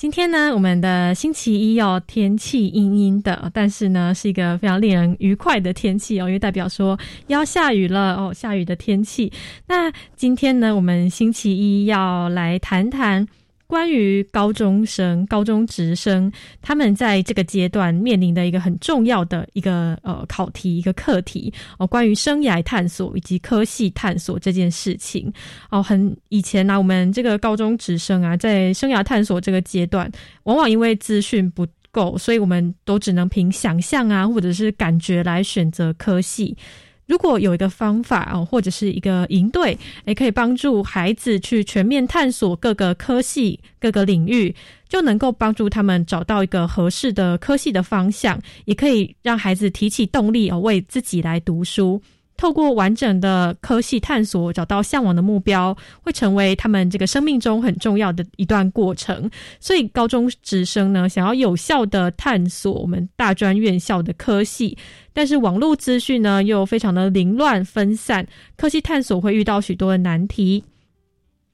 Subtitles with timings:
[0.00, 9.30] 今天呢，我们的星期一哦，天气阴阴的，但是呢，是一个非常令人愉快的天气哦，因为代表说要下雨了哦，下雨的天气。
[9.66, 13.28] 那今天呢，我们星期一要来谈谈。
[13.70, 25.32] 关于高中生、高中职生，他们在这个阶段面临的一个很重要的一个呃考题、一个课题哦，关于生涯探索以及科系探索这件事情
[25.70, 30.10] 哦，很以前呢，我们这个高中职生啊，在生涯探索这个阶段，
[30.42, 36.56] 往往因为资讯不够，所以我们都只能凭想象啊，或者是感觉来选择科系。
[37.10, 44.54] 如果有一个方法哦，或者是一个营队，也可以帮助孩子去全面探索各个科系、各个领域，
[44.88, 52.00] 就能够帮助他们找到一个合适的科系的方向，也可以让孩子提起动力哦，为自己来读书。
[52.40, 59.30] 透过完整的科系探索，找到向往的目标，会成为他们这个生命中很重要的一段过程。
[59.60, 64.78] 所以，高中职生呢，想要有效的探索我们大专院校的科系，
[65.12, 68.26] 但是网络资讯呢又非常的凌乱分散，
[68.56, 70.64] 科系探索会遇到许多的难题。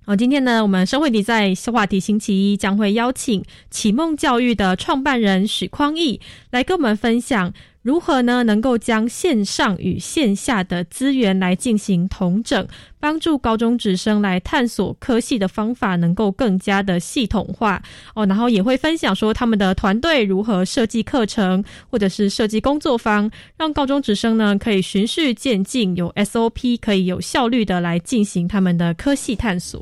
[0.04, 6.20] 好，今天呢，我们生会迪在话题星期一将会邀请启梦教育的创办人许匡义
[6.52, 7.52] 来跟我们分享。
[7.86, 8.42] 如何呢？
[8.42, 12.66] 能够将线上与线下的资源来进行同整，
[12.98, 17.80] 帮助高中职生来探索科系的方法，能够更加的系统化
[18.16, 18.26] 哦。
[18.26, 29.80] 然后也会分享说他们的团队如何设计课程，或者是设计工作坊，让高中职生呢可以循序渐进，有 SOP，可以有效率的来进行他们的科系探索。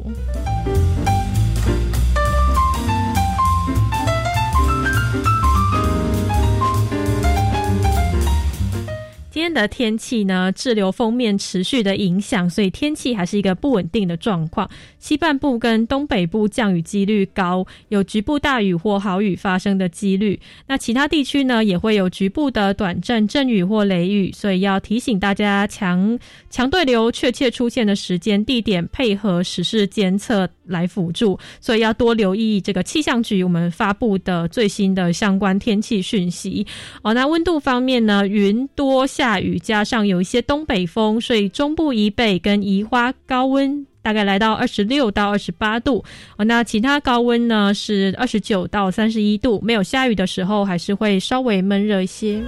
[9.35, 14.71] 今天的天气呢，滞留锋面持续的影响，所以天气还是一个不稳定的状况。
[15.01, 20.39] 西半部跟东北部降雨几率高，有局部大雨或豪雨发生的几率。
[20.69, 26.17] 那其他地区呢，也会有局部的短暂阵雨或雷雨，所以要提醒大家强
[26.49, 31.37] 强对流确切出现的时间、地点，配合实时监测来辅助。
[31.61, 36.65] 所以要多留意这个气象局我们发布的最新的相关天气讯息。
[37.03, 39.24] 哦，那温度方面呢，云多下。
[39.25, 46.05] 下雨加上有一些东北风，所以中部以北跟宜花高温大概来到二十六到二十八度。
[46.37, 52.43] 那其他高温呢是二十九到三十一度，没有下雨的时候还是会稍微闷热一些。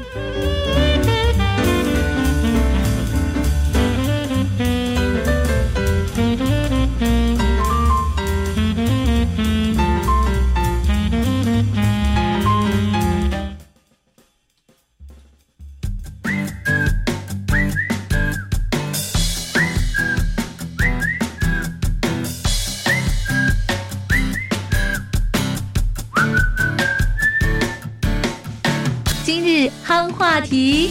[30.36, 30.90] 话题，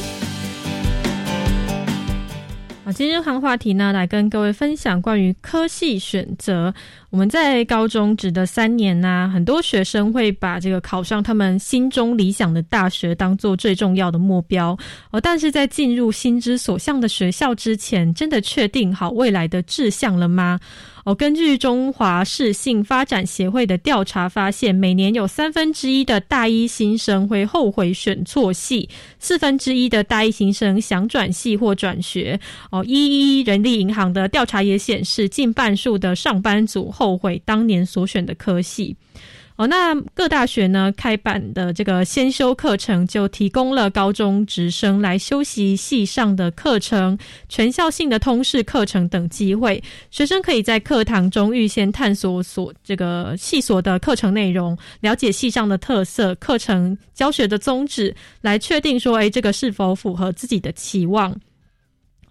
[2.84, 6.74] 好，今日谈话题呢，来跟各位分享关于科系选择。
[7.16, 14.78] 我们在高中只的三年呢，很多学生会把这个考上他们心中理想的大学当做最重要的目标
[15.12, 15.22] 哦。
[15.22, 20.59] 但是在进入心之所向的学校之前，真的确定好未来的志向了吗？
[21.06, 28.90] 哦，根据中华市性发展协会的调查发现，每年有三分之一的大一新生会后悔选错系，
[29.20, 32.40] 四分之一的大一新生想转系或转学。
[32.72, 38.96] 哦，一一人力银行的调查也显示，近半数的上班族后后悔当年所选的科系。
[39.57, 47.17] 哦，那各大学呢开办的这个先修课程，就提供了高中直升来修习系上的课程、
[47.47, 49.81] 全校性的通识课程等机会。
[50.09, 61.34] 学生可以在课堂中预先探索所这个系所的课程内容，了解系上的特色、课程教学的宗旨，来确定说，诶，这个是否符合自己的期望。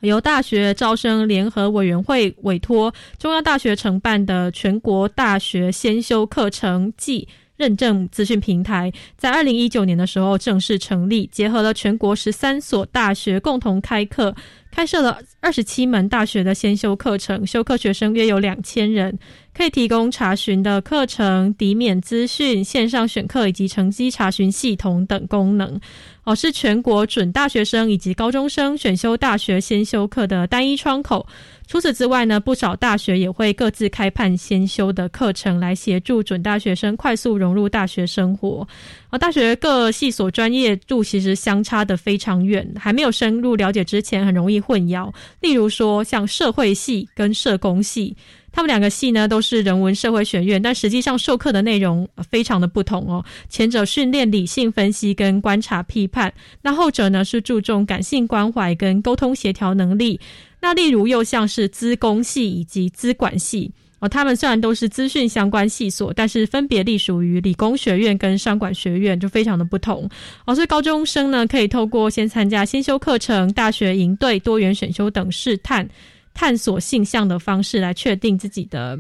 [0.05, 14.35] 由大学招生联合委员会委托中央大学承办的全国大学先修课程暨认证资讯平台，在二零一九年的时候正式成立，结合了全国十三所大学共同开课，
[14.73, 19.17] 开设了二十七门大学的先修课程，修课学生约有两千人。
[19.57, 25.81] 可以提供查询的课程、抵免资讯、线上选课以及成绩查询系统等功能。
[26.25, 31.27] 哦，是全国准大学生以及高中生选修大学先修课的单一窗口。
[31.67, 38.67] 除此之外呢，不少大学也会各自开办先修的课程，来协助准大学生快速融入大学生活。
[39.11, 45.13] 而大学各系所专业度其实相差的非常远，还没有深入了解之前，很容易混淆。
[45.41, 48.17] 例如说，像社会系跟社工系。
[48.55, 53.25] 他们两个系呢都是人文社会学院，但实际上授课的内容非常的不同哦。
[53.49, 60.21] 前者训练理性分析跟观察批判，那后者呢是注重感性关怀跟沟通协调能力。
[60.61, 70.09] 那例如又像是资工系以及资管系哦，他们虽然都是资讯相关系所，但是分别隶属于理工学院跟商管学院，就非常的不同
[70.45, 70.55] 哦。
[70.55, 75.89] 所以高中生呢可以透过先参加先修课程、大学营队、多元选修等试探。
[76.35, 78.99] 探索性向的方式来确定自己的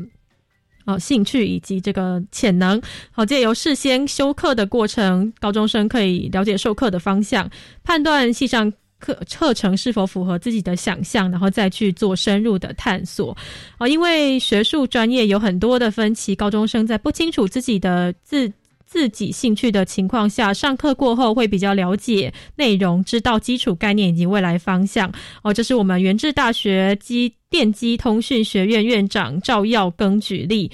[0.87, 2.81] 哦兴趣以及这个潜能。
[3.11, 7.51] 好，借由事先修课的过程，高中生可以了解授课的方向，
[7.83, 13.37] 判断系上课课程是否符合自己的想象，然后再去做深入的探索。
[13.79, 18.51] 哦，因为学术专业有很多的分歧，高中生在不清楚自己的自。
[18.95, 25.13] 自己兴趣的情况下，上课过后会比较了解内容，知道基础概念以及未来方向。
[25.43, 30.71] 哦，这是我们原治大学机电机通讯学院院长赵耀庚举例。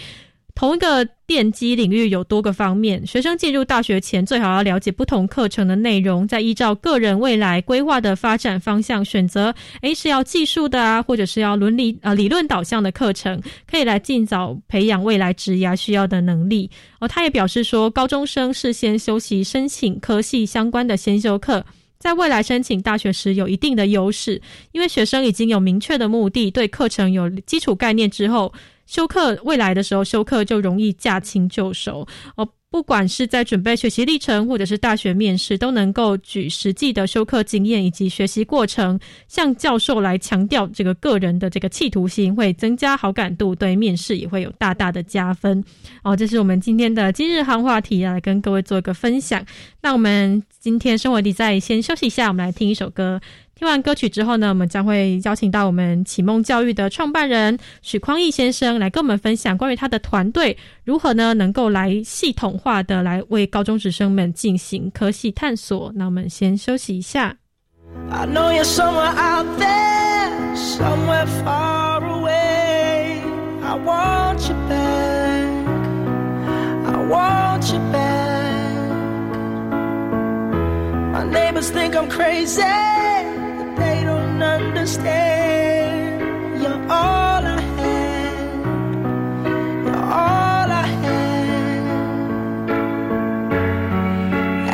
[0.60, 9.54] 同一个电机领域有多个方面，学生进入大学前最好要了解不同课程的内容，再依照个人未来规划的发展方向选择。
[9.80, 16.70] 诶，是要技术的啊，或者是要伦理呃理论导向的课程，可以来尽早培养未来职涯需要的能力。
[16.98, 21.64] 哦，他也表示说，高中生事先修习申请科系相关的先修课，
[21.98, 24.38] 在未来申请大学时有一定的优势，
[24.72, 28.52] 因为学生已经有明确的目的，对课程有基础概念之后。
[28.90, 32.04] 修课未来的时候，修课就容易驾轻就熟
[32.34, 32.46] 哦。
[32.72, 38.98] 不管是在准备学习历程，或者是大学面试，都能够举实际的修课经验以及学习过程，
[39.28, 45.64] 向教授来强调这个个人的这个企图心，会增加好感度，对面试也会有大大的加分
[46.02, 46.16] 哦。
[46.16, 49.44] 这是我们今天的今日行话题，来跟各位做一个分享。
[49.82, 53.20] 那我们今天生活题再先休息一下，我们来听一首歌。
[53.60, 65.92] 听完歌曲之后呢，我们将会邀请到我们启梦教育的创办人许匡义先生来跟我们分享关于他的团队如何呢能够来系统化的来为高中职生们进行科系探索。
[65.94, 67.36] 那我们先休息一下。
[84.42, 86.20] Understand.
[86.62, 88.64] You're all I had.
[89.84, 91.82] You're all I had.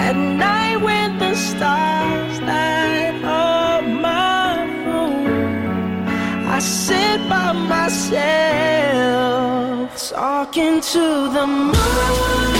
[0.07, 6.07] At night when the stars light up my room,
[6.49, 8.07] I sit by myself
[10.11, 12.56] talking to the moon.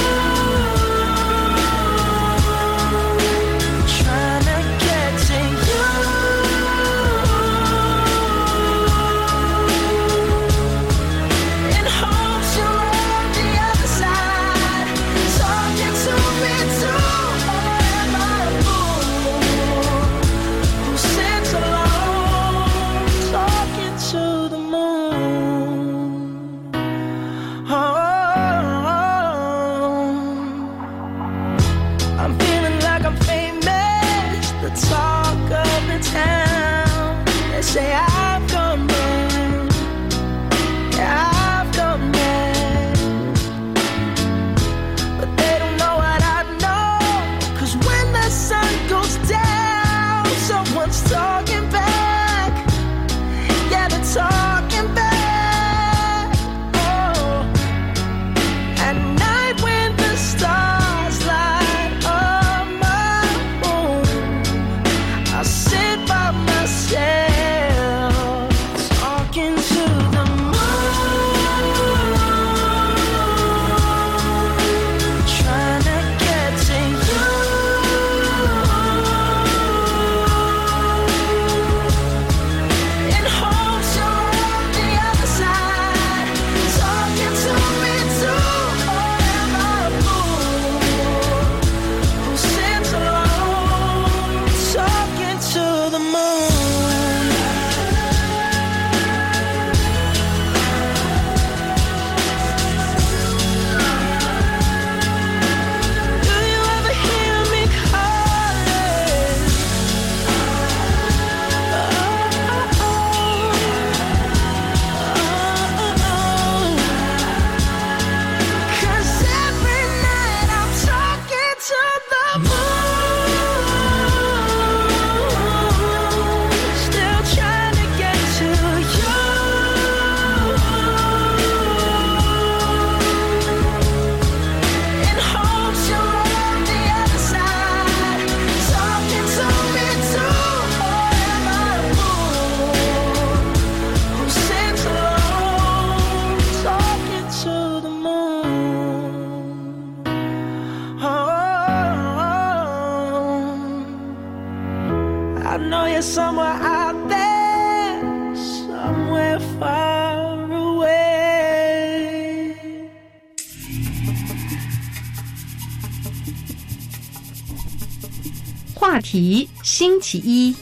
[169.17, 170.55] 题星期一。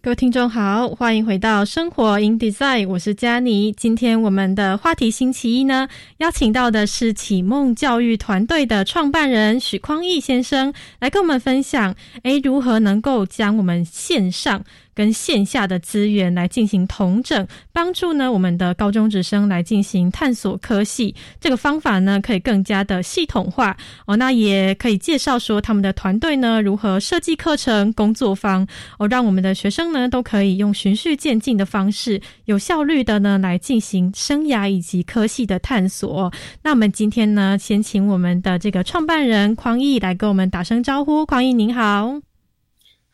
[0.00, 3.72] 各位听众好，欢迎回到生活 in design，我是佳妮。
[3.72, 5.88] 今天我们的话题星期一呢，
[6.18, 14.62] 邀请到的是启梦教育团队的创办人许匡义先生，来跟我们分享，诶，如何能够将我们线上
[14.94, 21.14] 跟线下的资源来进行同整，帮助呢我们的高中职生来进行探索科系。
[21.40, 24.16] 这个方法呢，可以更加的系统化哦。
[24.16, 28.66] 那也可以介绍说他们的团队呢如何设计课程、工作坊
[28.98, 36.32] 哦，让我们的学生呢都可以用循序渐进的方式，有效率的呢来进行生涯以及科系的探索。
[36.62, 41.24] 那我们今天呢，先请我们的这个创办人匡毅来跟我们打声招呼。
[41.26, 42.33] 匡毅您好。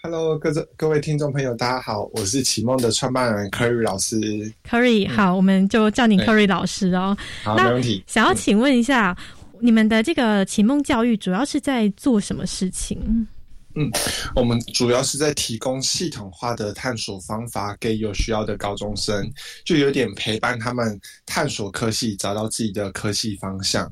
[0.02, 4.18] Hello，各位各位听众朋友，大家好，我是启梦的创办人 Curry 老师。
[4.66, 7.14] Curry，好，我们就叫你对 Curry 老师哦。
[7.44, 8.02] 好，没问题。
[8.06, 9.14] 想要请问一下，
[9.60, 13.26] 你们的这个启梦教育主要是在做什么事情？
[13.74, 13.90] 嗯
[14.34, 19.30] 我们主要是在提供系统化的探索方法给有需要的高中生，
[19.66, 23.86] 就有点陪伴他们探索科系，找到自己的科系方向。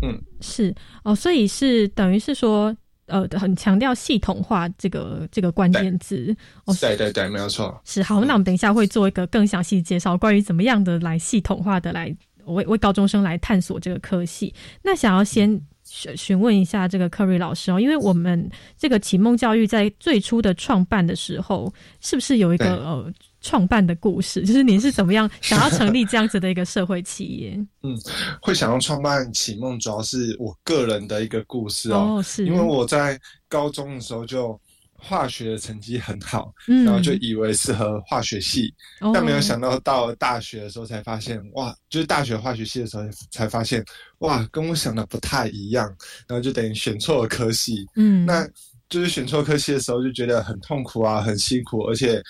[0.00, 2.74] 嗯是哦，所以是等于是说，
[3.06, 6.74] 呃，很强调系统化这个这个关键字哦。
[6.80, 7.80] 对对对，没有错。
[7.84, 12.14] 是好，那我们等一下会做一个更详细的介绍，关于怎么样的来系统化的来
[12.46, 14.54] 为为高中生来探索这个科系。
[14.82, 24.42] 那想要先询询问一下这个科瑞老师哦，因为我们这个启蒙教育在最初的创办的时候，是不是有一个呃创办的故事？
[24.46, 27.58] 就是您是怎么样 想要成立这样子的一个社会企业？
[27.82, 27.98] 嗯
[28.40, 32.16] 会想要创办启梦，主要是我个人的一个故事哦。
[32.16, 34.58] 哦，是，因为我在高中的时候就
[34.94, 43.84] 化学的成绩很好，嗯然后就以为适合化学系，哦但没有想到到了大学的时候才发现，哇，就是大学化学系的时候才发现，
[44.18, 45.86] 哇，跟我想的不太一样，
[46.28, 47.84] 然后就等于选错了科系。
[47.96, 48.48] 嗯，那
[48.88, 52.22] 就是选错科系的时候就觉得很痛苦啊，很辛苦，而且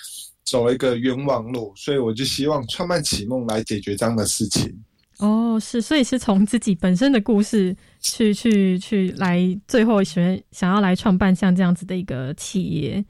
[0.44, 4.72] 走了一个冤枉路，所以我就希望创办启梦来解决这样的事情。
[5.18, 13.04] 哦，是，所以是从自己本身的故事去 去去来，最后选想要来创办像这样子的一个企业。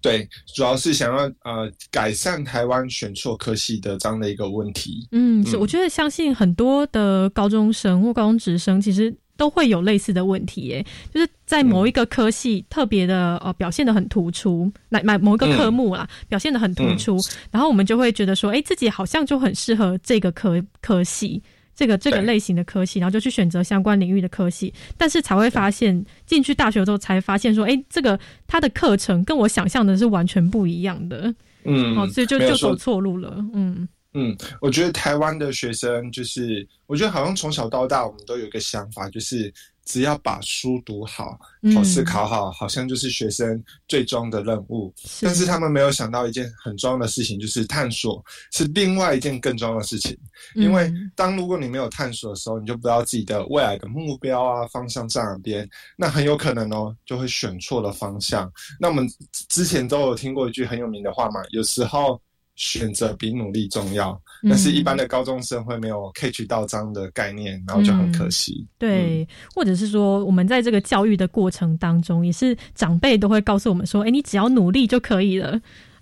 [0.00, 5.06] 对，主要是想要呃改善台湾选错科系的这样的一个问题。
[5.12, 9.16] 嗯，是，嗯我觉得相信很多的高中生或高中职生其实。
[9.38, 17.16] 都会有类似的问题，耶，就是在某一个科系特别的呃表现的很突出，来买某一个科目啦，表现的很突出，
[17.52, 21.40] 然后我们就会觉得说，哎，自己好像就很适合这个科科系，
[21.76, 28.18] 这个这个类型的科系，然后就去选择相关领域的科系，但是才会发现进去大学之后才发现说，哎，这个
[28.48, 33.88] 它的课程跟我想象的是完全不一样的，嗯，哦，所以就就走错路了，嗯
[34.20, 39.52] 嗯，我觉得台湾的学生就是，我觉得好像从小到大，我们都有一个想法，就是
[39.84, 44.92] 只要把书读好，嗯考试考好，好像就是学生最终的任务。
[45.22, 48.22] 但是他们没有想到一件很重要的事情，就是探索
[48.52, 50.18] 是另外一件更重要的事情。
[50.56, 58.50] 因为嗯当如果你没有探索的时候，你就不知道自己的未来的目标啊方向在哪边，那很有可能哦就会选错了方向。
[58.80, 59.08] 那我们
[59.48, 62.20] 之前都有听过一句很有名的话嘛，有时候
[62.58, 64.10] 选择比努力重要，
[64.42, 68.66] 嗯但是一般的高中生会没有 catch 到这样的概念，然后就很可惜。
[68.76, 75.58] 对，或者是说，我们在这个教育的过程当中，也是长辈都会告诉我们说，哎，你只要努力就可以了。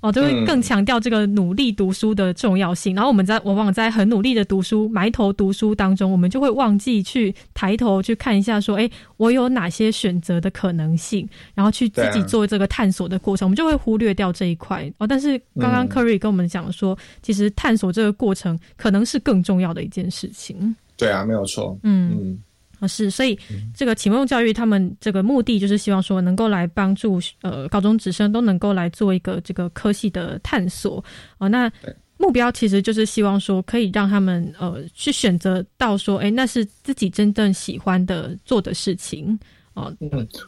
[0.07, 2.95] 哦，就会嗯更强调这个努力读书的重要性。
[2.95, 14.91] 然后我们在往往在很努力的读书、埋头读书当中，我们就会忘记去抬头去看一下，说，哎，我有哪些选择的可能性，然后去自己做这个探索的过程，我们就会忽略掉这一块。
[14.99, 20.75] 哦，但是刚刚嗯 Curry 跟我们讲说，其实探索这个过程可能是更重要的一件事情。
[20.97, 21.79] 对啊，没有错。
[21.83, 22.17] 嗯。
[22.19, 22.39] 嗯，
[22.79, 23.39] 啊，是，所以
[23.75, 31.03] 这个启蒙教育，他们这个目的就是希望说，能够来帮助呃高中职生都能够来做一个这个科系的探索。
[31.39, 31.49] 哦。
[31.49, 31.73] 那
[32.19, 39.39] 目标其实就是希望说，可以让他们呃去选择到说，哎，那是自己真正喜欢的做的事情。
[39.75, 39.95] 哦。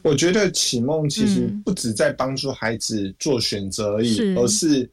[0.03, 1.61] 我觉得启蒙其实嗯。
[1.65, 4.35] 不止在帮助孩子做选择而已，是。
[4.37, 4.89] 而是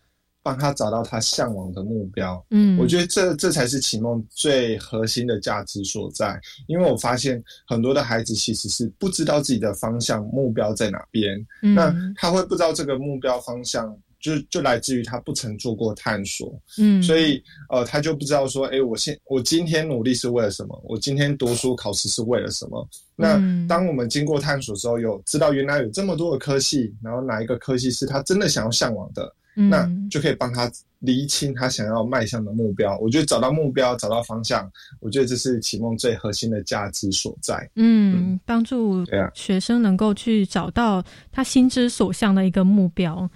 [0.46, 2.40] 帮他找到他向往的目标。
[2.50, 20.80] 嗯，我觉得这这才是启梦最核心的价值所在，因为我发现很多的孩子其实是不知道自己的方向目标在哪边，嗯那他会不知道这个目标方向就就来自于他不曾做过探索，嗯，所以呃，他就不知道说，哎，我现我今天努力是为了什么？
[20.84, 22.88] 我今天读书考试是为了什么？
[23.16, 30.70] 那嗯当我们经过探索之后，有知道原来有这么多的科系，然后哪一个科系是他真的想要向往的，嗯那就可以帮他
[31.00, 32.96] 厘清他想要迈向的目标。
[32.98, 34.70] 我觉得找到目标，找到方向，
[35.00, 37.68] 我觉得这是启梦最核心的价值所在。
[37.74, 43.28] 嗯，帮助学生能够去找到他心之所向的一个目标。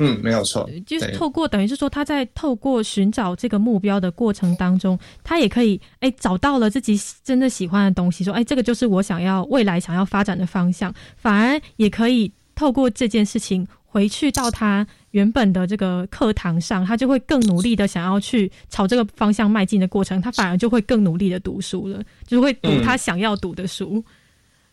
[0.00, 24.04] 嗯，没有错，就是透过等于是说他在透过寻找这个目标的过程当中，他也可以哎找到了自己真的喜欢的东西，说哎这个就是我想要未来想要发展的方向，反而也可以透过这件事情回去到他原本的这个课堂上，他就会更努力的想要去朝这个方向迈进的过程，他反而就会更努力的读书了，就是会读嗯他想要读的书。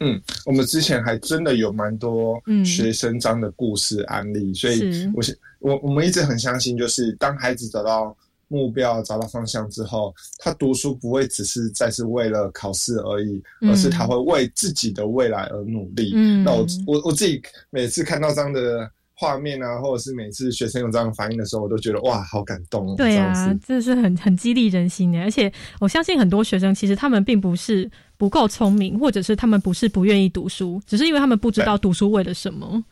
[0.02, 8.16] 嗯，我们之前还真的有蛮多嗯学生章的故事案例，所以我是我我们一直很相信，就是当孩子找到
[8.50, 16.12] 目标、找到方向之后，他读书不会只是再是为了考试而已，嗯而是他会为自己的未来而努力。
[16.14, 22.96] 嗯那我我我自己每次看到这样的画面啊，或者是每次学生有这样的反应的时候，我都觉得哇，好感动哦。
[22.98, 32.84] 对啊，这是很很激励人心的，而且我相信很多学生其实他们并不是不够聪明，或者是他们不是不愿意读书，只是因为他们不知道读书为了什么。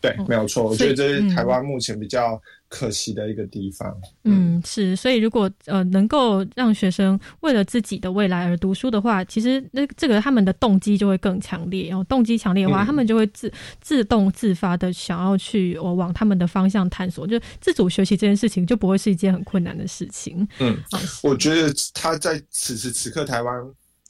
[0.00, 0.64] 对，没有错。
[0.64, 3.96] 我觉得这是嗯台湾目前比较可惜的一个地方。
[4.24, 11.88] 嗯，是，所以如果呃能够让学生为了自己的未来而读书的话，其实那这个他们的动机就会更强烈。
[11.88, 13.50] 然后动机强烈的话，嗯他们就会自
[13.80, 20.46] 自动自发的想要去哦往他们的方向探索，就自主学习这件事情就不会是一件很困难的事情。
[20.58, 23.54] 嗯，哦我觉得他在此时此刻台湾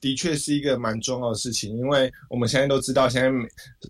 [0.00, 3.30] 的确是一个蛮重要的事情，因为我们现在都知道，现在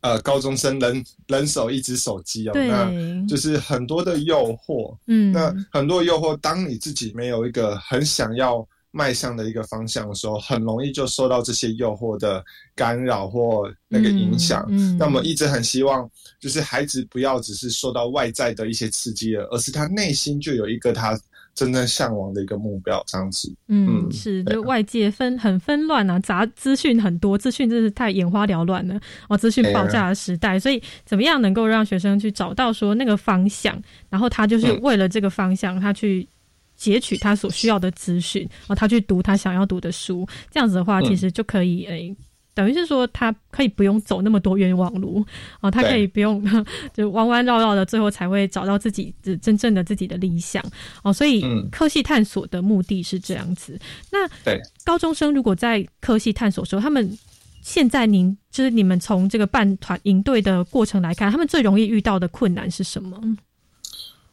[0.03, 12.43] 呃高中生人人手一只手机哦，那就是很多的诱惑，嗯，那很多诱惑，当你自己没有一个很想要迈向的一个方向的时候，很容易就受到这些诱惑的
[12.75, 14.65] 干扰或那个影响。
[14.71, 21.21] 嗯，嗯那么一直很希望，就是孩子不要只是受到外在的一些刺激了，而是他内心就有一个他
[21.59, 23.53] 真正向往的一个目标，这样子。
[23.67, 36.29] 嗯，嗯是，就外界纷很纷乱啊，杂资讯很多，资讯真是太眼花缭乱了哦，资讯爆炸的时代，所以怎么样能够让学生去找到说那个方向，然后他就是嗯为了这个方向，他去
[36.77, 42.17] 截取他所需要的资讯，然后，他去读他想要读的书，这样子的话，嗯其实就可以诶。
[42.59, 45.25] 等于是说，他可以不用走那么多冤枉路
[45.61, 46.45] 哦，他可以不用
[46.93, 50.61] 就弯弯绕绕的，最后才会找到自己的真正的自己的理想
[51.05, 51.13] 哦。
[51.13, 53.79] 所以嗯科系探索的目的是这样子。
[54.11, 57.17] 那对高中生如果在科系探索的时候，他们
[57.63, 63.21] 现在您就是你们从这个办团营队的过程来看，他们最容易遇到的困难是什么？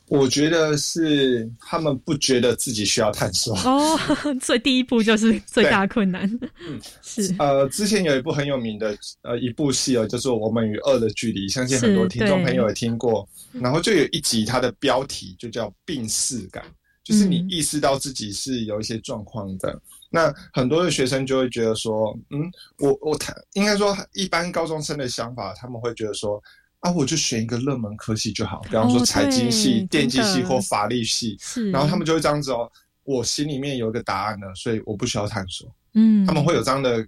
[0.07, 3.57] 我觉得是他们不觉得自己需要探索。
[3.57, 3.97] 哦，
[4.39, 6.29] 所以第一步就是最大的困难。
[6.59, 13.27] 嗯 是呃，之前有一部很有名的呃一部戏哦，叫做《我们与恶的距离》，相信很多是听众朋友也听过。
[13.53, 16.63] 然后就有一集，它的标题就叫“病逝感”，
[17.03, 19.81] 就是你嗯意识到自己是有一些状况的。
[20.11, 26.39] 那很多的学生就会觉得说，嗯，我我谈应该说，一般高中生的想法，他们会觉得说。
[26.86, 31.36] 啊，我就选一个热门科系就好，比方说哦财经系、对电机系或法律系，
[31.74, 32.71] 然后他们就会这样子哦。
[33.04, 35.67] 我心里面有一个答案了，所以我不需要探索。
[35.93, 37.04] 嗯，他们会有这样的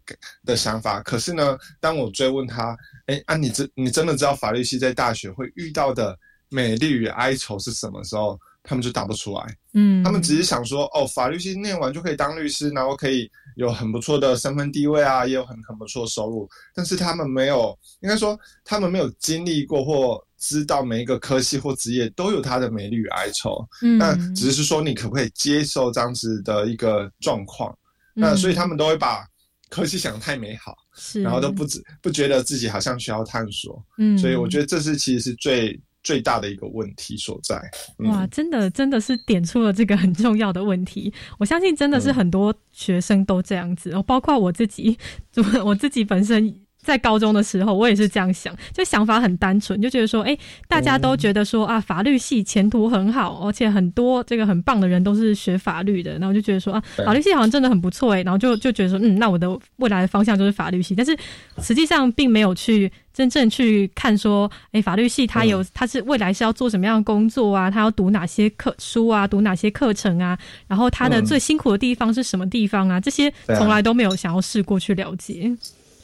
[0.46, 1.00] 的想法。
[1.02, 6.18] 可是呢，当我追问他，哎，啊，你真你真的知道法律系在大学会遇到的
[6.50, 8.40] 美丽与哀愁是什么时候？
[8.68, 9.58] 他们就答不出来。
[9.74, 16.50] 嗯，他们只是想说，哦，法律系念完就可以当律师，然后可以有很不错的身份地位啊，也有很很不错的收入。
[16.76, 23.66] 但是他们没有，应该说他们没有经历过或知道每一个科系或职业都有它的美丽与哀愁。
[23.82, 27.74] 嗯，那只是说你可不可以接受这样子的一个状况？
[28.14, 29.26] 那所以他们都会把
[29.70, 30.76] 科系想得太美好，
[31.22, 37.60] 然后都不知不觉得自己好像需要探索，嗯，所以我觉得这是其实是最最大的一个问题所在。
[38.00, 41.14] 嗯哇，真的真的是点出了这个很重要的问题。
[41.38, 44.98] 我相信真的是嗯很多学生都这样子，哦，包括我自己，
[45.36, 46.67] 我 我自己本身。
[46.88, 61.16] 在高中的时候，我也是这样想，就想法很单纯，就觉得说，哎、大家都觉得说啊，法律系前途很好，而且很多这个很棒的人都是学法律的，然后就觉得说啊，法律系好像真的很不错哎，然后就就觉得说，嗯，那我的未来的方向就是法律系，但是
[61.62, 71.28] 实际上并没有去真正去看说，哎，法律系它有它是未来是要做什么样的工作啊，它要读哪些课书啊，读哪些课程啊，然后它的嗯。
[71.28, 75.52] 最辛苦的地方是什么地方啊，这些从来都没有想要试过去了解。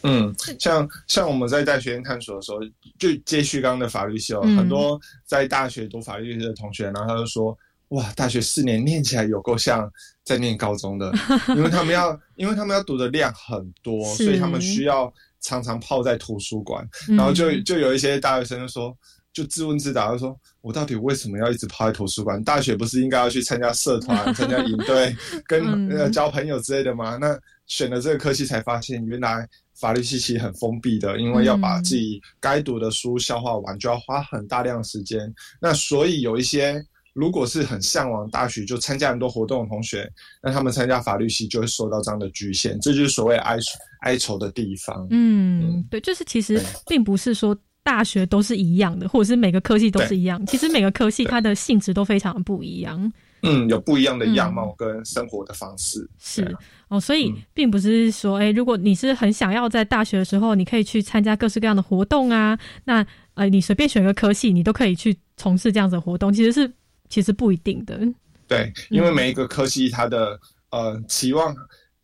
[0.04, 2.60] 嗯，像像我们在大学院探索的时候，
[3.00, 7.58] 就接续刚刚的法律系哦，嗯很多在大学读法律系的同学，然后他就说，
[7.90, 9.90] 哇，大学四年念起来有够像
[10.24, 11.12] 在念高中的，
[11.56, 15.12] 因为他们要，因为他们要读的量很多，所以他们需要
[15.42, 18.96] 常常泡在图书馆，嗯然后就就有一些大学生就说。
[19.34, 22.40] 就自问自答，就说：“我到底为什么要一直泡在图书馆？
[22.44, 25.12] 大学不是应该要去参加社团、 参加营队、
[25.48, 27.18] 跟嗯呃交朋友之类的吗？
[27.20, 27.36] 那
[27.68, 29.48] 选了这个科系才发现，原来
[29.80, 35.34] 法律系其实很封闭的，因为要把自己该读的书消化完，就要花很大量的时间。
[35.62, 43.58] 那所以有一些如果是很向往大学，就参加很多活动的同学，那他们参加法律系就会受到这样的局限，这就是所谓哀
[44.02, 45.08] 哀愁的地方。
[45.10, 53.12] 嗯，对，就是其实对并不是说大学都是一样的，或者是每个科系都是一样，其实每个科系它的性质都非常不一样。
[53.44, 56.10] 嗯，有不一样的样貌跟生活的方式。
[56.18, 66.72] 是哦，所以嗯并不是说，哎、如果你是很想要在大学的时候，你可以去参加各式各样的活动啊，那呃，你随便选个科系，你都可以去从事这样子的活动，其实是
[67.10, 68.00] 其实不一定的。
[68.48, 71.56] 对，因为每一个科系它的呃期望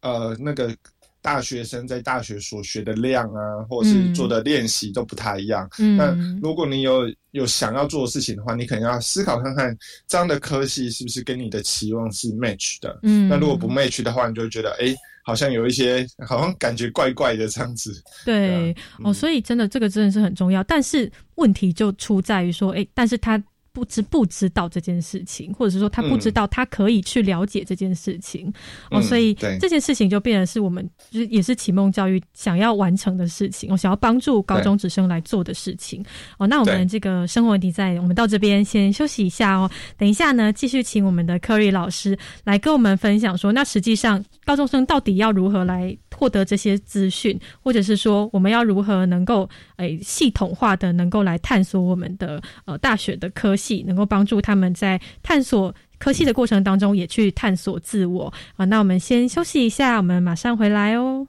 [0.02, 0.76] 呃那个
[1.22, 5.70] 大学生在大学所学的量啊，或者是做的练习都不太一样。
[5.98, 13.00] 那嗯，如果你有有想要做的事情的话，你可能要思考看看这样的科系是不是跟你的期望是 match 的。
[13.04, 18.02] 嗯那如果不 match 的话，你就会觉得哎，好像有一些好像感觉怪怪的这样子。
[18.26, 18.72] 对
[19.04, 23.42] 哦，嗯所以真的这个真的是很重要，但是问题就出在于说，哎、但是他
[23.80, 28.46] 不知不知道这件事情，或者是说他不知道他可以去了解这件事情、
[28.92, 36.04] 哦，嗯所以这件事情就变成是我们就是也是启蒙教育想要完成的事情，我、想要帮助高中职生来做的事情。
[36.38, 36.46] 哦。
[36.46, 58.66] 那我们这个生活问题在我们到这边先休息一下哦，等一下呢继续请我们的科瑞老师来跟我们分享说，那实际上高中生到底要如何来获得这些资讯，或者是说我们要如何能够诶、系统化的能够来探索我们的呃大学的科系，能够帮助他们在探索科系的过程当中也去探索自我啊。
[58.66, 61.28] 那我们先休息一下，我们马上回来哦。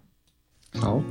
[0.75, 1.03] 好。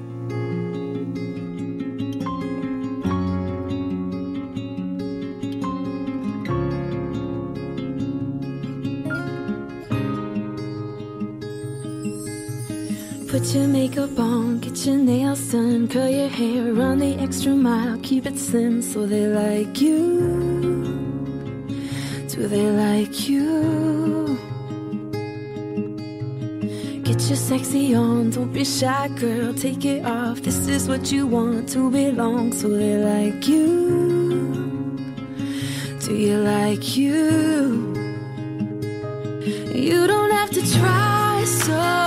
[13.32, 17.96] Put your makeup on, get your nails done, curl your hair, run the extra mile,
[18.02, 21.19] keep it slim so they like you.
[22.40, 24.40] Do they like you?
[27.04, 30.40] Get your sexy on, don't be shy, girl, take it off.
[30.42, 34.54] This is what you want to belong, so they like you.
[36.00, 37.94] Do you like you?
[39.76, 41.99] You don't have to try so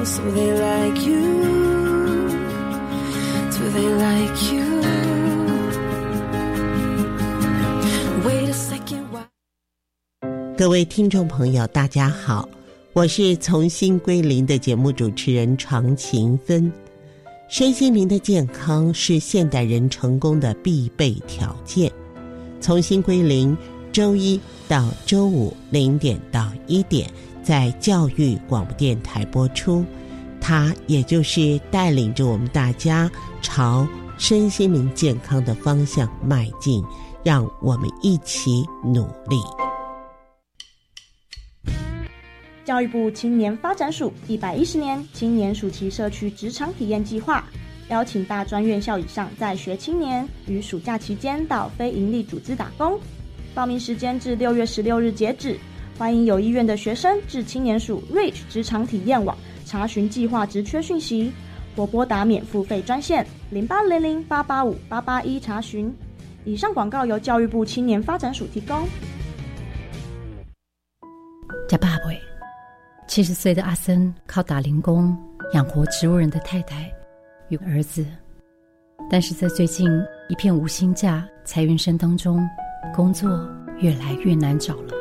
[0.00, 2.28] walls do they like you.
[3.50, 4.80] Do they like you?
[8.24, 9.04] Wait a second.
[9.10, 9.26] Why?
[10.56, 12.48] 各位听众朋友，大家好，
[12.92, 16.72] 我是重新归零的节目主持人常勤芬。
[17.48, 21.90] 身心灵的健康是现代人成功的必备条件。
[22.60, 23.56] 重新归零，
[23.92, 27.10] 周一到周五零点到一点，
[27.42, 29.84] 在教育广播电台播出。
[30.40, 33.10] 它也就是带领着我们大家
[33.42, 36.82] 朝身心灵健康的方向迈进，
[37.22, 39.36] 让我们一起努力。
[42.64, 47.44] 教育部青年发展署一百一十年青年暑期社区职场体验计划，
[47.88, 52.98] 邀请大专院校以上在学青年于暑假期间到非营利组织打工。
[53.52, 55.58] 报名时间至六月十六日截止，
[56.00, 59.36] 欢迎有意愿的学生至青年署 Reach 职场体验网
[59.66, 61.30] 查询计划职缺讯息，
[61.76, 65.94] 或拨打免付费专线零八零零八八五八八一查询。
[66.46, 68.88] 以上广告由教育部青年发展署提供。
[71.68, 72.04] 家爸爸，
[73.06, 75.14] 七十岁的阿森靠打零工
[75.52, 76.90] 养活植物人的太太，
[77.50, 78.06] 与儿子。
[79.10, 79.86] 但是在最近
[80.30, 82.40] 一片无薪假、裁员声当中，
[82.96, 83.28] 工作
[83.80, 84.99] 越来越难找了。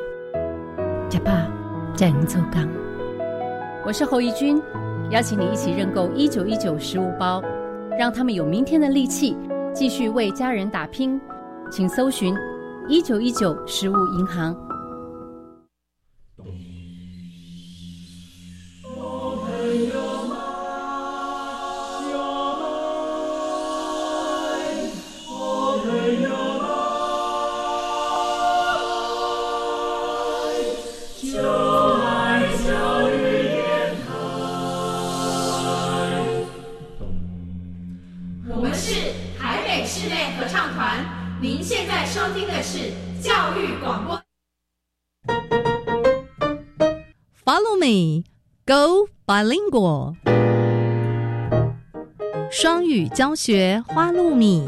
[1.10, 1.48] 假爸，
[1.96, 2.70] 在您走岗。
[3.84, 4.62] 我是侯怡君，
[5.10, 7.42] 邀请你一起认购一九一九食物包，
[7.98, 9.36] 让他们有明天的力气，
[9.74, 11.20] 继续为家人打拼。
[11.72, 12.36] 请搜寻
[12.88, 14.56] 一九一九食物银行。
[47.85, 48.25] me,
[48.67, 50.17] go bilingual。
[52.51, 54.67] 双语教学花露米。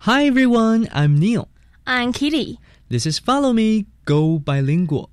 [0.00, 1.48] Hi everyone, I'm Neil.
[1.86, 2.58] I'm Kitty.
[2.90, 5.08] This is Follow Me, Go Bilingual.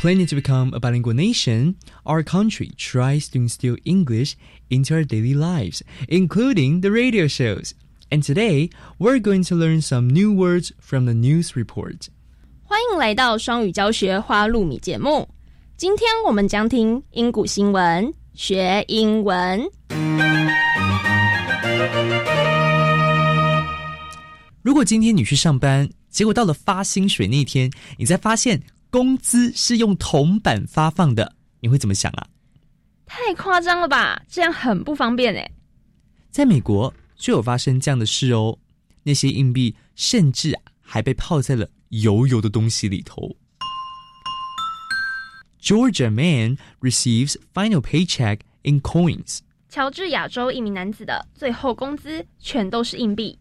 [0.00, 4.34] Planning to become a bilingual nation, our country tries to instill English
[4.68, 7.72] into our daily lives, including the radio shows.
[8.10, 12.08] And today, we're going to learn some new words from the news report.
[12.64, 15.28] 欢迎来到双语教学花露米节目。
[15.76, 19.68] 今天我们将听英古新闻，学英文。
[24.62, 32.27] 如果今天你去上班，结果到了发薪水那天，你才发现 工资是用铜板发放的，你会怎么想啊？
[33.05, 35.51] 太夸张了吧，这样很不方便诶。
[36.29, 38.57] 在美国就有发生这样的事哦，
[39.03, 43.35] 那些硬币甚至啊还被泡在了油油的东西里头。
[45.61, 49.39] Georgia man receives final paycheck in coins.
[49.69, 53.37] 乔治亚州一名男子的最后工资全都是硬币。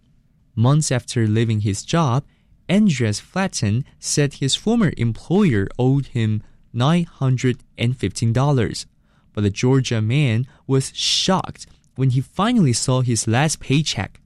[0.56, 2.22] Months after leaving his job,
[2.70, 6.42] Andreas Flatten said his former employer owed him
[6.74, 8.87] $915.
[9.33, 14.20] But the Georgia man was shocked when he finally saw his last paycheck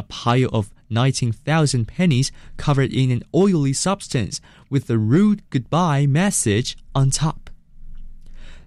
[0.00, 4.40] a pile of 19,000 pennies covered in an oily substance
[4.70, 7.50] with a rude goodbye message on top.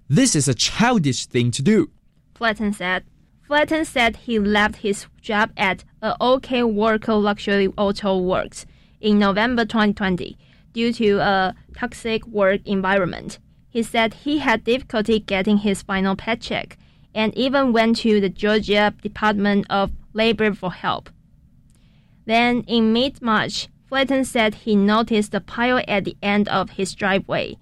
[0.08, 1.90] This is a childish thing to do.
[2.36, 3.04] Flatten said.
[3.48, 8.66] Flatten said he left his job at a OK Worker Luxury Auto Works
[9.04, 10.38] in November 2020
[10.72, 13.38] due to a toxic work environment.
[13.70, 16.78] He said he had difficulty getting his final paycheck
[17.14, 21.10] and even went to the Georgia Department of Labor for help.
[22.26, 26.96] Then, in mid March, Flatten said he noticed a pile at the end of his
[26.96, 27.58] driveway.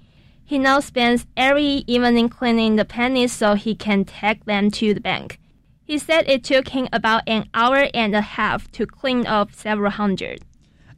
[0.46, 5.02] He now spends every evening cleaning the pennies so he can take them to the
[5.02, 5.40] bank.
[5.84, 9.92] He said it took him about an hour and a half to clean up several
[9.92, 10.44] hundred.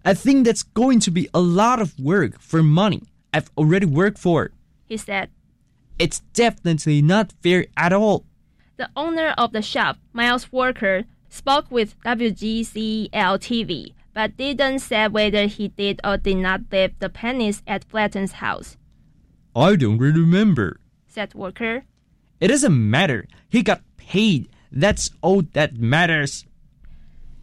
[0.04, 4.18] I think that's going to be a lot of work for money I've already worked
[4.18, 4.50] for.
[4.86, 5.30] He said.
[5.98, 8.24] It's definitely not fair at all.
[8.76, 15.46] The owner of the shop, Miles Walker, spoke with WGCL TV, but didn't say whether
[15.46, 18.76] he did or did not leave the pennies at Flatten's house,
[19.56, 20.78] I don't really remember.
[21.08, 21.82] said Walker.
[22.40, 23.26] It doesn't matter.
[23.48, 24.48] He got paid.
[24.70, 26.44] That's all that matters.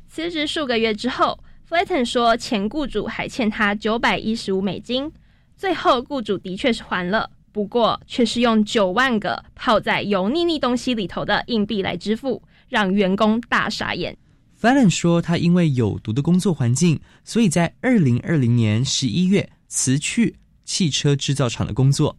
[0.08, 5.13] 辞职数个月之后 ，Flatten 说前雇主还欠他九百一十五美金，
[5.57, 14.19] 最后雇主的确是还了，不过却是用九万个泡在油腻腻东西里头的硬币来支付，让员工大傻眼。
[14.61, 22.19] Fallon 说，他因为有毒的工作环境，所以在二零二零年十一月辞去汽车制造厂的工作。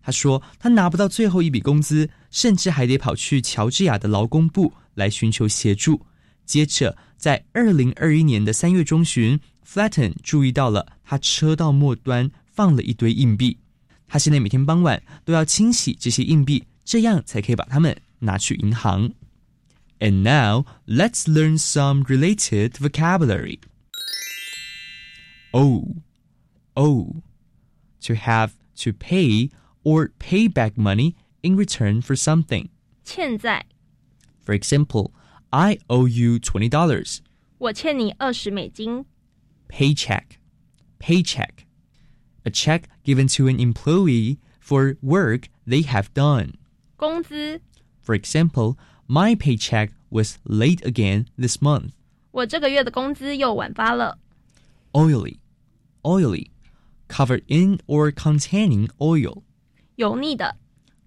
[0.00, 6.06] 他说，他拿不到最后一笔工资，甚至还得跑去乔治亚的劳工部来寻求协助。
[6.44, 13.57] 接着，在二零二一年的三月中旬，Flatten 注意到了他车道末端放了一堆硬币。
[14.07, 19.11] 他现在每天傍晚都要清洗这些硬币，这样才可以把它们拿去银行。
[19.99, 23.59] And now let's learn some related vocabulary.
[25.51, 25.95] Owe,
[26.75, 27.21] owe,
[28.01, 28.51] to have
[28.83, 29.49] to pay
[29.83, 32.67] or pay back money in return for something.
[33.03, 33.65] 欠债，
[34.45, 35.11] For example,
[35.51, 37.19] I owe you $20.
[37.57, 39.05] 我欠你二十美金。
[39.69, 40.37] Paycheck,
[40.99, 41.65] paycheck,
[42.43, 46.53] a check given to an employee for work they have done.
[46.95, 47.61] 工资，
[48.03, 51.91] For example, my paycheck was late again this month.
[52.31, 54.19] 我这个月的工资又晚发了。
[54.93, 55.39] Oily,
[56.03, 56.49] oily,
[57.09, 59.43] covered in or containing oil.
[59.95, 60.57] 油腻的。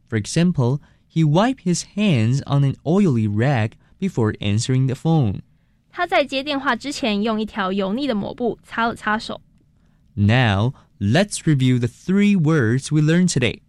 [0.08, 3.72] For example, he wiped his hands on an oily rag
[4.04, 5.40] before answering the phone.
[5.90, 9.40] 他在接电话之前用一条油腻的抹布擦了擦手。
[10.14, 13.60] Now, let's review the three words we learned today.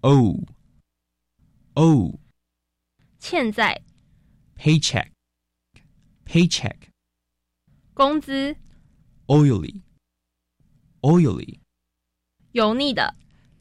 [0.00, 0.44] O.
[1.74, 2.18] O.
[3.18, 3.82] 欠债、
[4.56, 5.08] Paycheck.
[6.24, 6.76] Paycheck.
[7.92, 8.56] 工资、
[9.26, 9.82] Oily.
[11.00, 11.58] Oily.
[12.52, 13.14] 油腻的。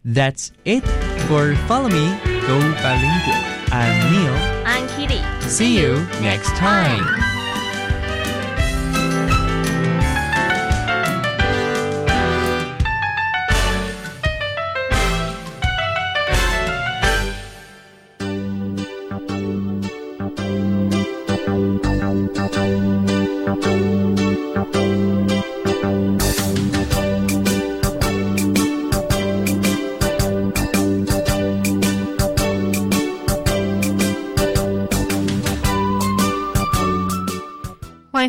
[0.06, 0.84] That's it
[1.28, 2.16] for Follow Me,
[2.46, 3.59] Go Bilingual.
[3.73, 4.35] I'm Neil.
[4.67, 5.23] I'm Kitty.
[5.49, 7.30] See you next time.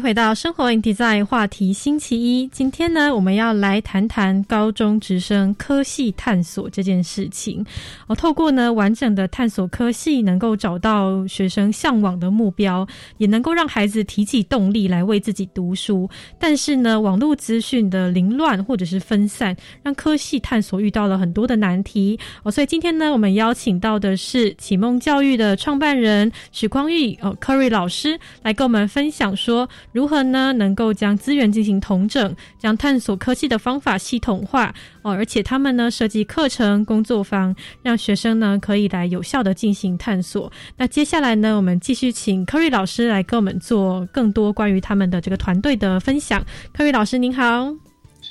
[0.02, 2.48] 回到生活 in design 话题星期一。
[2.48, 7.64] 今天呢，我们要来谈谈高中直升科系探索这件事情。
[8.08, 12.88] 哦，透过呢完整的探索科系，能够找到学生向往的目标，
[13.20, 16.10] 也能够让孩子提起动力来为自己读书。
[16.40, 22.20] 但是呢，网络资讯的凌乱或者是分散，让科系探索遇到了很多的难题。
[22.42, 29.70] 哦，所以今天呢，我们邀请到的是启梦教育的创办人许光玉哦 Curry 老师来跟我们分享说。
[29.92, 30.54] 如何呢？
[30.54, 40.52] 能够将资源进行统整，将探索科技的方法系统化哦，而且他们呢设计课程、工作坊，让学生呢可以来有效的进行探索。
[40.78, 46.42] 那接下来呢，我们继续请科瑞老师来跟我们做更多关于他们的这个团队的分享。
[46.74, 47.74] 科瑞老师您好，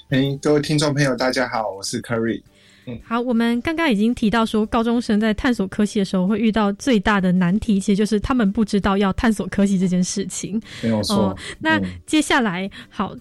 [0.08, 2.42] 哎，各位听众朋友，大家好，我是 Curry。
[3.04, 10.60] 好，我们刚刚已经提到说，高中生在探索科系的时候会遇到最大的难题，其实就是他们不知道要探索科系这件事情。
[10.82, 11.16] 没有错。
[11.16, 13.14] 哦、那嗯接下来，好，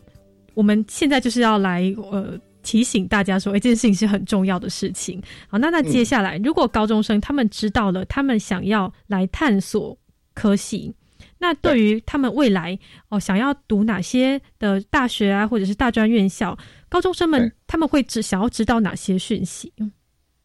[0.54, 5.22] 我们现在就是要来呃提醒大家说，哎、这件事情是很重要的事情。
[5.48, 9.98] 好，那那接下来，如果高中生他们知道了，他们想要来探索
[10.34, 10.94] 科系。
[11.42, 12.78] 那对于他们未来
[13.08, 16.58] 哦，想要读哪些的大学啊，或者是大专院校，
[16.90, 19.72] 高中生们他们会只想要知道哪些讯息？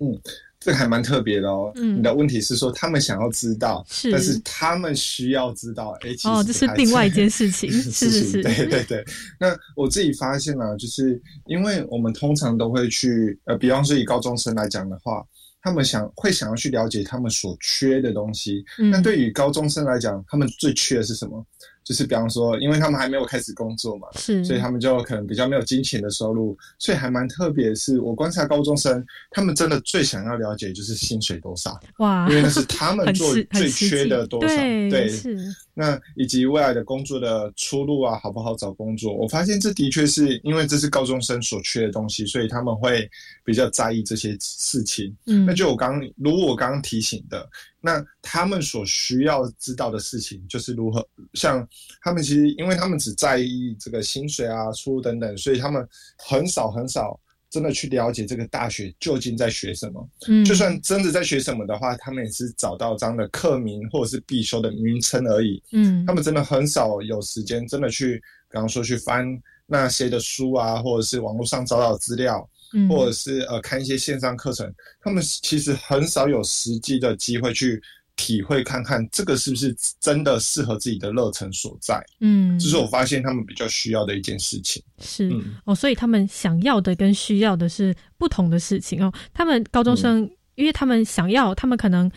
[0.00, 0.20] 嗯，
[0.60, 1.72] 这个还蛮特别的哦。
[1.76, 5.96] 嗯你的问题是说他们想要知道，是但是他们需要知道。
[6.02, 9.04] 哎，哦，这是另外一件事情，事 是是情是，对对对。
[9.38, 15.24] 那我自己发现了、就是因为我们通常都会去，呃，比方说以高中生来讲的话，
[15.62, 18.64] 他们想会想要去了解他们所缺的东西。
[18.78, 21.46] 嗯那对于高中生来讲，他们最缺的是什么？
[21.84, 24.42] 就是比方说，因为他们还没有开始工作嘛，是。
[24.44, 39.12] 所以他们就可能比较没有金钱的收入，所以还蛮特别是，我观察高中生，他们真的最想要了解就是薪水多少，哇，因为那是他们做最缺的多少，对对，是那以及未来的工作的出路啊，好不好找工作？
[39.12, 43.10] 我发现这的确是因为这是高中生所缺的东西，所以他们会
[43.44, 45.14] 比较在意这些事情。
[45.26, 47.48] 嗯那就我刚如我刚刚提醒的，
[47.80, 51.68] 那他们所需要知道的事情就是如何，像
[52.00, 57.18] 他们其实因为他们只在意这个薪水啊、出路等等，所以他们很少很少。
[57.54, 60.44] 真的去了解这个大学究竟在学什么，嗯。
[60.44, 65.62] 就算真的在学什么的话，他们也是找到这样的课名或者是必修的名称而已。
[65.70, 66.04] 嗯。
[66.04, 68.16] 他们真的很少有时间真的去，
[68.50, 69.24] 比方说去翻
[69.66, 72.88] 那些的书啊，或者是网络上找找资料，嗯。
[72.88, 77.80] 或者是呃看一些线上课程，他们其实很少有实际的机会去
[78.16, 82.04] 体会看看这个是不是真的适合自己的热忱所在。
[82.20, 84.82] 嗯，这是我发现他们比较需要的一件事情。
[85.00, 89.12] 是、嗯哦，所以他们想要的跟需要的是不同的事情哦。
[89.32, 92.10] 他们高中生，因为他们想要，他们可能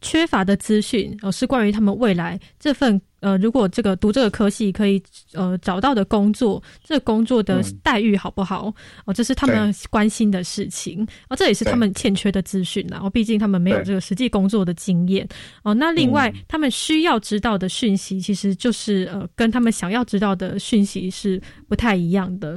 [0.00, 5.02] 缺乏的资讯哦，是关于他们未来这份呃，如果这个读这个科系可以
[5.34, 8.72] 呃找到的工作，这个工作的嗯待遇好不好
[9.04, 12.98] 哦，这是他们关心的事情哦，这也是他们欠缺的资讯啦。
[13.02, 15.28] 哦，毕竟他们没有这个实际工作的经验
[15.62, 15.74] 哦。
[15.74, 22.52] 那另外，嗯他们需要知道的讯息，其实就是呃，跟他们想要知道的讯息是不太一样的。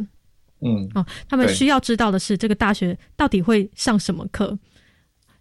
[0.65, 4.57] 嗯，哦，他们需要知道的是这个大学到底会上什么课，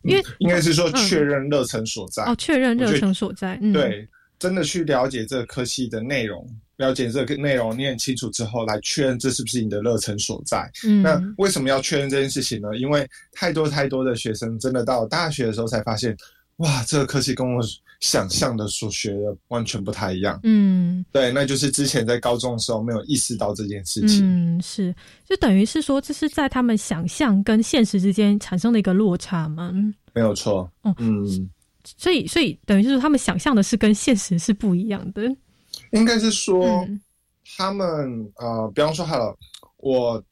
[0.05, 2.24] 因为应该是说嗯确认热忱所在。
[2.24, 6.46] 哦，确认热忱所在，嗯，，对，真的去了解这个科系的内容，
[6.76, 10.70] 了解这个内容你很清楚之后，来确认这是不是你的热忱所在。
[10.84, 12.76] 嗯那为什么要确认这件事情呢？
[12.76, 16.16] 因为太多太多的学生真的到大学的时候才发现，
[16.63, 17.61] 哇，这个科系跟我
[18.01, 20.39] 想象的所学的完全不太一样。
[20.45, 24.21] 嗯，对，那就是之前在高中的时候没有意识到这件事情。
[24.23, 24.95] 嗯，是，
[25.29, 29.73] 就等于是说，这是在他们想象跟现实之间产生的一个落差嘛？
[30.15, 30.71] 没有错。
[30.83, 31.51] 哦嗯，
[31.99, 35.23] 所以，所以等于就是他们想象的是跟现实是不一样的。
[35.91, 37.01] 应该是说嗯
[37.57, 37.87] 他们
[38.37, 39.37] 呃，比方说好了，
[39.79, 40.23] 我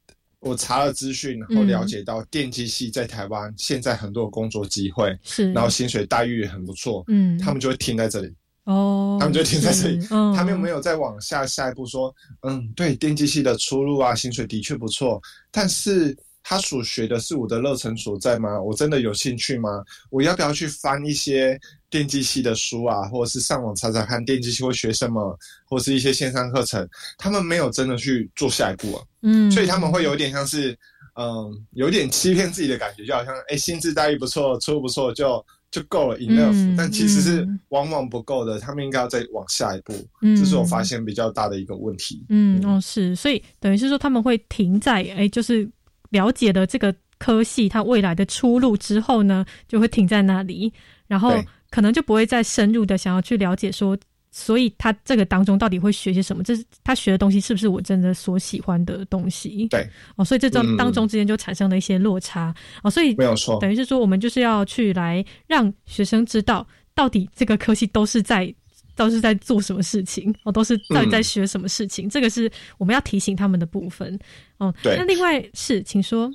[0.40, 1.66] 我查了资讯，然后嗯。
[1.66, 5.52] 了解到电机系在台湾现在很多有工作机会，是。
[5.52, 7.38] 然后薪水待遇也很不错，嗯。
[7.38, 8.34] 他们就会停在这里。
[8.64, 15.20] 哦，他们就停在这里他们没有再往下下一步说，嗯，对，电机系的出路啊，薪水的确不错，
[15.50, 18.60] 但是他所学的是我的热忱所在吗？
[18.60, 19.82] 我真的有兴趣吗？
[20.10, 26.88] 我要不要去翻一些电机系的书啊，或者是上网查查看电机系会学什么，或是一些线上课程？
[27.18, 30.76] 他们没有真的去做下一步啊，嗯，所以他们会有点像是，
[31.16, 35.44] 嗯，有点欺骗自己的感觉，就好像，哎，薪资待遇不错，出路不错，就。
[35.70, 42.26] 就够了，enough，、嗯但其实是嗯往往不够的，他们应该要再往下一步，嗯这是我发现比较大的一个问题。
[42.28, 45.70] 嗯，哦，是，所以等于是说他们会停在哎，就是
[46.10, 50.72] 了解了这个科系它未来的出路之后呢，就会停在那里，
[51.06, 53.98] 然后可能就不会再深入的想要去了解说，
[54.30, 56.42] 所以他这个当中到底会学些什么？
[56.42, 59.66] 这是他学的东西是不是我真的所喜欢的东西？
[59.68, 68.54] 对，哦，所以这中嗯当中之间就产生了一些落差哦，所以没有错等于是说我们就是要去来让学生知道，到底这个科系都是在。
[69.00, 72.06] 都是在做什么事情哦，都是到底在学什么事情？
[72.06, 74.18] 这个是我们要提醒他们的部分
[74.58, 74.74] 哦。
[74.82, 76.30] 对那另外是，请说。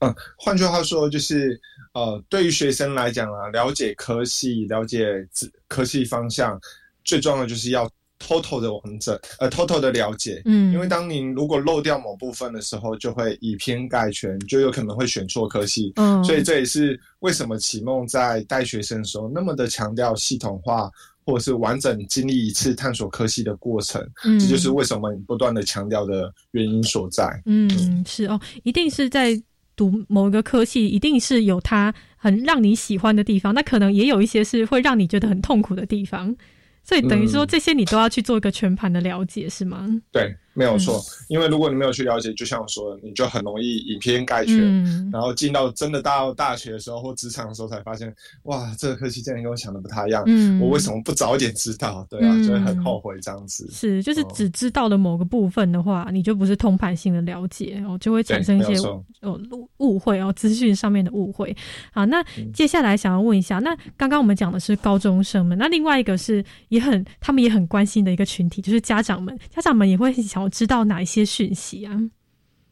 [0.00, 1.58] 嗯，换句话说，就是
[1.94, 5.26] 呃，对于学生来讲啊，了解科系、了解
[5.66, 6.60] 科系方向，
[7.04, 7.90] 最重要的就是要
[8.20, 10.42] total 的完整，呃，total 的了解。
[10.44, 15.90] 嗯因为当您如果漏掉某部分的时候，就会以偏概全，就有可能会选错科系。
[15.96, 20.90] 嗯所以这也是为什么启梦在带学生的时候那么的强调系统化。
[21.24, 27.42] 或者是完整经历一次探索科系的过程，嗯这就是为什么你不断的强调的原因所在。
[27.46, 29.40] 嗯，是哦，一定是在
[29.76, 36.34] 读某一个科系，一定是有它很让你喜欢的地方，那可能也有一些是会让你觉得很痛苦的地方。
[36.82, 39.88] 所以等于说，嗯这些你都要去做一个全盘的了解，是吗？
[40.12, 40.98] 对，没有错。
[40.98, 50.22] 嗯因为如果你没有去了解，就像我说的，你就很容易以偏概全，嗯然后进到真的到大学的时候或职场的时候，才发现，哇，这个科技竟然跟我想的不太一样。
[50.26, 52.06] 嗯我为什么不早一点知道？
[52.10, 53.66] 对啊，嗯就会很后悔这样子。
[53.72, 58.76] 是，就是哦只知道了某个部分的话，你就不是通盘性的了解然后，就会产生一些
[59.22, 61.56] 哦误误会哦，资讯上面的误会。
[61.90, 71.92] 好，那嗯接下来想要问一下，那刚刚我们讲的是高中生们，那另外一个是也很他们也很关心的一个群体，就是家长们，家长们也会想要知道哪一些讯息啊？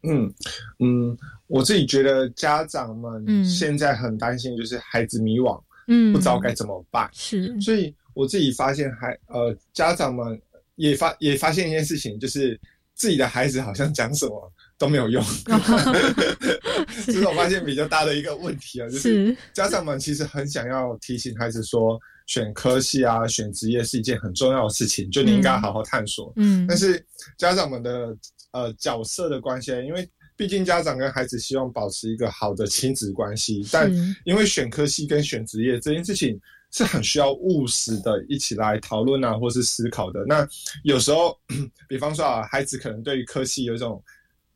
[0.04, 0.32] 嗯
[0.80, 1.16] 嗯，
[1.46, 7.08] 我自己觉得家长嗯们现在很担心，就是孩子迷惘，嗯不知道该怎么办。
[7.12, 10.40] 是，所以我自己发现还呃，家长们
[10.74, 12.60] 也发也发现一件事情，就是
[12.94, 15.24] 自己的孩子好像讲什么都没有用。
[17.06, 21.96] 这是我发现比较大的一个问题啊，就是是家长们其实很想要提醒孩子说，
[22.26, 26.32] 选科系啊、选职业是一件很重要的事情，就你应该好好探索。
[26.36, 27.04] 嗯但是
[27.36, 28.16] 家长们的
[28.52, 33.92] 呃角色的关系，因为毕竟家长跟孩子希望保持一个好的亲子关系，但
[34.24, 36.40] 因为选科系跟选职业这件事情
[36.72, 40.24] 是很需要务实的一起来讨论啊，或是思考的。
[40.26, 40.48] 那
[40.84, 41.38] 有时候，
[41.88, 44.02] 比方说啊，孩子可能对于科系有一种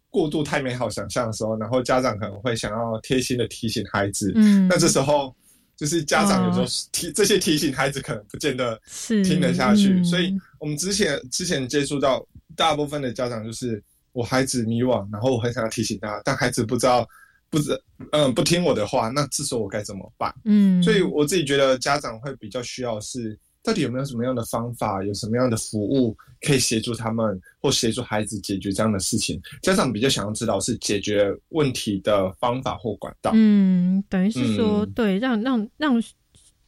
[0.09, 5.35] 过度太美好想象的时候，然后家长可能会想要贴心的提醒孩子，嗯那这时候。
[5.77, 8.81] 就是家长有时候提、这些提醒孩子可能不见得
[9.25, 17.07] 听得下去，嗯所以我们之前之前接触到大部分的家长就是我孩子迷惘，然后我很想要提醒他，但孩子不知道
[17.51, 17.79] 不知
[18.13, 20.35] 嗯不听我的话，那这时候我该怎么办？
[20.45, 20.83] 嗯。
[20.83, 29.41] 所以我自己觉得家长会比较需要是到底有没有什么样的方法，有什么样的服务可以协助他们或协助孩子解决这样的事情。
[29.61, 33.33] 家长比较想要知道是解决问题的方法或管道。
[33.35, 36.01] 嗯，等于是说，嗯对，让让让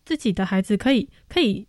[0.05, 1.65] 自己的孩子可以可以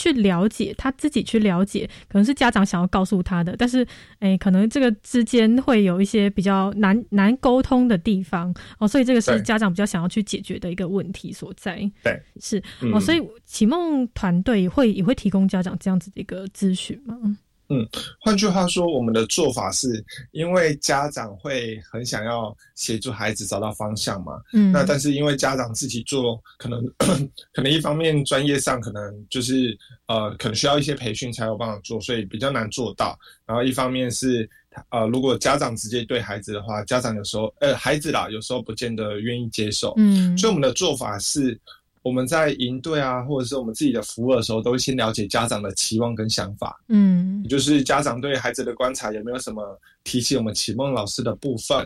[0.00, 3.86] 去了解，他自己去了解，可能是家长想要告诉他的，但是，
[4.20, 11.76] 哎，可能这个之间会有一些比较难难沟通的地方哦，所以这个是家长比较想要去解决的一个问题所在。
[12.02, 12.58] 对，是
[12.92, 17.36] 哦，嗯所以启梦团队会也会提供家长这样子的一个咨询吗？
[17.70, 17.88] 嗯，
[18.20, 26.84] 换句话说，我们的做法是因为家长会很想要协助孩子找到方向嘛，嗯那但是因为家长自己做，可能
[27.54, 29.76] 可能一方面专业上可能就是
[30.08, 33.16] 呃，可能需要一些培训才有办法做，所以比较难做到。
[33.46, 34.48] 然后一方面是
[34.90, 39.94] 呃，如果家长直接对孩子的话，家长有时候呃孩子啦，有时候不见得愿意接受。
[39.96, 41.58] 嗯所以我们的做法是，
[42.02, 51.78] 我们在营队啊，或者是我们自己的服务的时候，都会先了解家长的期望跟想法，嗯也就是家长对孩子的观察有没有什么提起我们启蒙老师的部分，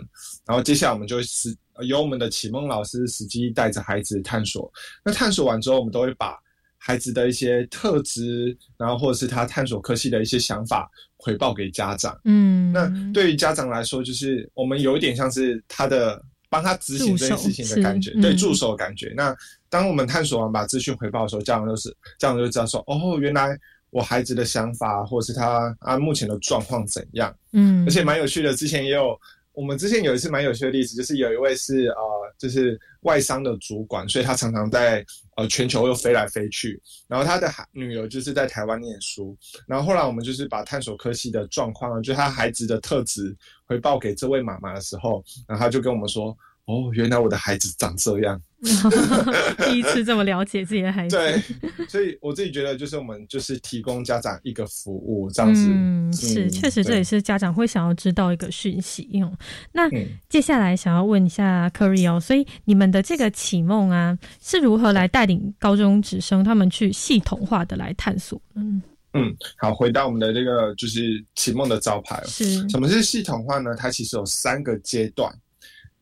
[0.46, 4.72] 然后接下来我们就会实由我们的启蒙老师实际带着孩子探索。
[5.04, 6.38] 那探索完之后，我们都会把
[6.78, 12.16] 孩子的一些特质，然后或者是他探索科系的一些想法回报给家长。
[12.24, 19.12] 嗯，那对于家长来说，就是我们有一点像是他的帮他执行这件事情的感觉对助手的感觉。
[19.16, 19.34] 那
[19.75, 23.59] 当我们探索完把资讯回报的时候，家长就是家长就知道说，哦，原来
[23.91, 27.37] 我孩子的想法或者是他啊目前的状况怎样。
[27.51, 29.18] 嗯，而且蛮有趣的，之前也有
[29.53, 32.03] 我们之前有一次蛮有趣的例子，就是有一位是呃
[32.39, 35.05] 就是外商的主管，所以他常常在
[35.37, 46.33] 呃全球又飞来飞去，然后他的孩女儿就是在台湾念书，然后后来我们就是把探索科系的状况，就是他孩子的特质回报给这位妈妈的时候，然后他就跟我们说。
[46.66, 48.40] 哦，原来我的孩子长这样。
[49.66, 55.66] 第一次这么了解自己的孩子，对，所以我自己觉得，就是我们就是提供家长一个服务这样子。
[55.68, 59.30] 嗯，是，确实这也是家长会想要知道一个讯息哦。
[59.72, 68.40] 那嗯接下来想要问一下 Curry 哦，所以你们的这个启蒙啊，是如何来带领高中职生他们去系统化的来探索？
[68.54, 72.26] 嗯，嗯，好，回到我们的这个就是启梦的招牌哦。
[72.26, 73.76] 是什么是系统化呢？
[73.76, 75.30] 它其实有三个阶段。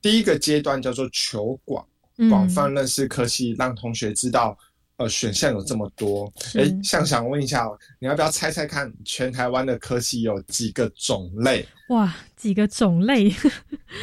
[0.03, 1.86] 第一个阶段叫做求广，
[2.18, 4.59] 嗯广泛认识科系，让同学知道，
[4.96, 6.30] 呃，选项有这么多。
[6.40, 11.66] 是哎，像想问一下哦，你要不要猜猜看，全台湾的科系有几个种类？
[11.88, 13.32] 哇，几个种类，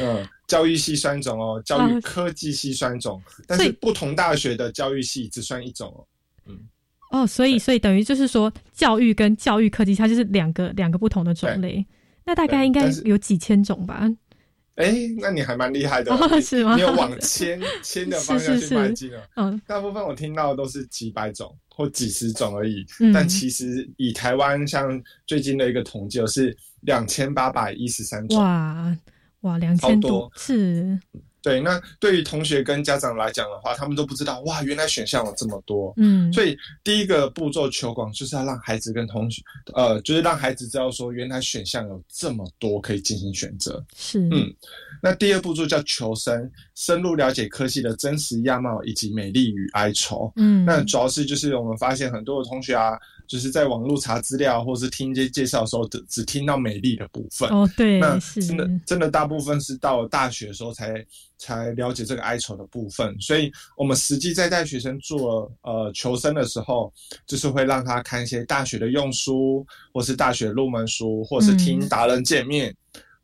[0.00, 6.06] 嗯，教育系算一种哦，教育科技系算一种，但是不同大学的教育系只算一种哦。
[7.12, 11.84] 哦，所以所以等于就是说，教育跟教育科技，它就是两个两个不同的种类。
[12.24, 14.08] 那大概应该有几千种吧？
[14.80, 16.74] 哎，那你还蛮厉害的，哦你是吗？
[16.74, 19.22] 你有往千千的方向去迈进啊。
[19.36, 23.12] 嗯，大部分我听到的都是几百种或几十种而已，嗯。
[23.12, 28.38] 但其实以台湾像最近的一个统计哦是两千八百一十三种。
[28.38, 28.96] 哇
[29.42, 30.32] 哇，两千超多。
[30.36, 30.98] 是，
[31.42, 35.92] 对，那对于同学跟家长来讲的话，他们都不知道哇，原来选项有这么多。
[35.96, 39.42] 嗯，所以第一个步骤求广就是要让孩子跟同学，
[39.74, 43.84] 呃，就是让孩子知道说，原来选项有这么多可以进行选择。
[43.96, 44.52] 是，嗯，
[45.02, 50.32] 那第二步骤叫求生，深入了解科系的真实样貌以及美丽与哀愁。
[50.36, 52.98] 嗯那主要是就是我们发现很多的同学啊，
[53.30, 57.48] 就是在网络查资料或是听一些介绍的时候，只只听到美丽的部分。
[57.48, 61.06] 哦对那真的真的大部分是到了大学的时候才
[61.38, 63.16] 才了解这个哀愁的部分。
[63.20, 66.92] 所以我们实际在带学生做呃求生的时候，
[67.24, 69.64] 就是会让他看一些大学的用书，
[69.94, 72.74] 或是大学入门书，或是听嗯达人见面。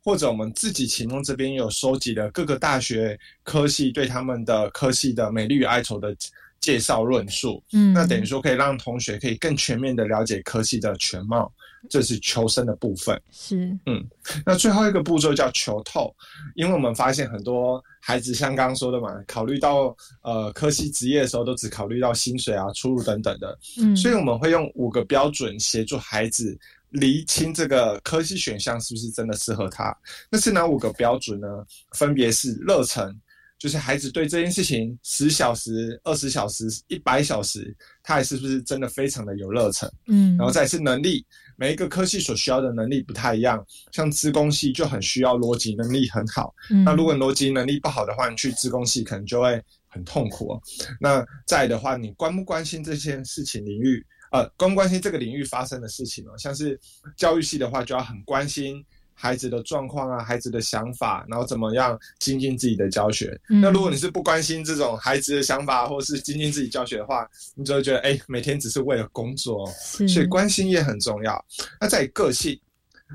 [0.03, 6.15] 或者我们自己启蒙这边有收集的各个大学科系对他们的科系的美丽与哀愁的
[6.59, 11.51] 介绍论述，嗯那等于说可以让同学可以更全面的了解科系的全貌，
[11.89, 13.21] 这是求生的部分。
[13.31, 14.05] 是，嗯，
[14.45, 16.13] 那最后一个步骤叫求透，
[16.55, 26.57] 因为我们发现很多孩子像刚刚说的嘛，考虑到呃科系职业的时候，都只考虑到薪水啊、出入等等的，嗯所以我们会用五个标准协助孩子
[26.89, 29.95] 厘清这个科系选项是不是真的适合他。
[30.29, 31.47] 那是哪五个标准呢？
[31.91, 33.15] 分别是热忱。
[33.59, 39.91] 就是孩子对这件事情十小时、二十小时、一百小时，他还是不是真的非常的有热忱？
[40.07, 46.53] 嗯然后再来是能力，每一个科系所需要的能力不太一样，像资工系就很需要逻辑能力很好。
[46.69, 50.61] 嗯那如果逻辑能力不好的话，你去资工系可能就会很痛苦哦。
[50.99, 54.05] 那再的话，你关不关心这件事情领域？
[54.29, 56.37] 呃，关不关心这个领域发生的事情哦？
[56.37, 56.79] 像是
[57.15, 58.85] 教育系的话，就要很关心。
[59.19, 63.37] 孩子的状况啊，孩子的想法，然后怎么样精进自己的教学。
[63.49, 69.73] 嗯那如果你是不关心这种孩子的想法，或是精进自己教学的话，你就会觉得，哎、每天只是为了工作哦。
[70.07, 71.43] 所以关心也很重要。
[71.81, 72.59] 那在个性，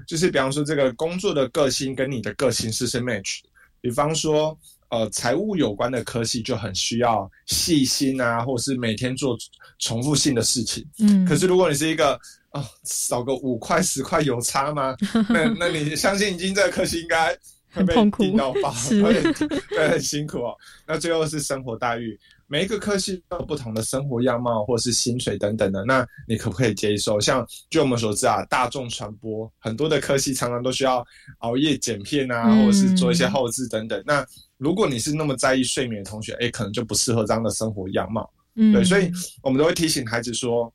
[0.07, 3.40] 就是比方说这个工作的个性跟你的个性是不是 match？
[3.80, 9.38] 比方说，呃，财务有关的科系就很需要细心啊，或是每天做
[9.78, 10.84] 重复性的事情。
[10.98, 12.18] 嗯可是如果你是一个
[12.53, 14.94] 哦，少个五块十块有差吗？
[15.28, 17.28] 那那你相信已经这个科系应该
[17.72, 18.74] 会被很痛苦顶到爆，
[19.70, 20.55] 对很辛苦哦。
[20.86, 27.18] 那最后是生活待遇，每一个科系都有不同的生活样貌或是薪水等等的，那你可不可以接受？
[27.18, 31.03] 像据我们所知啊，大众传播很多的科系常常都需要
[31.38, 34.03] 熬夜剪片啊，嗯或者是做一些后置等等。
[34.07, 34.22] 那
[34.59, 38.30] 如果你是那么在意睡眠的同学，哎，可能就不适合这样的生活样貌。
[38.57, 39.11] 嗯对，所以
[39.42, 40.70] 我们都会提醒孩子说，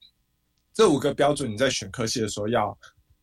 [0.77, 2.77] 这五个标准你在选科系的时候要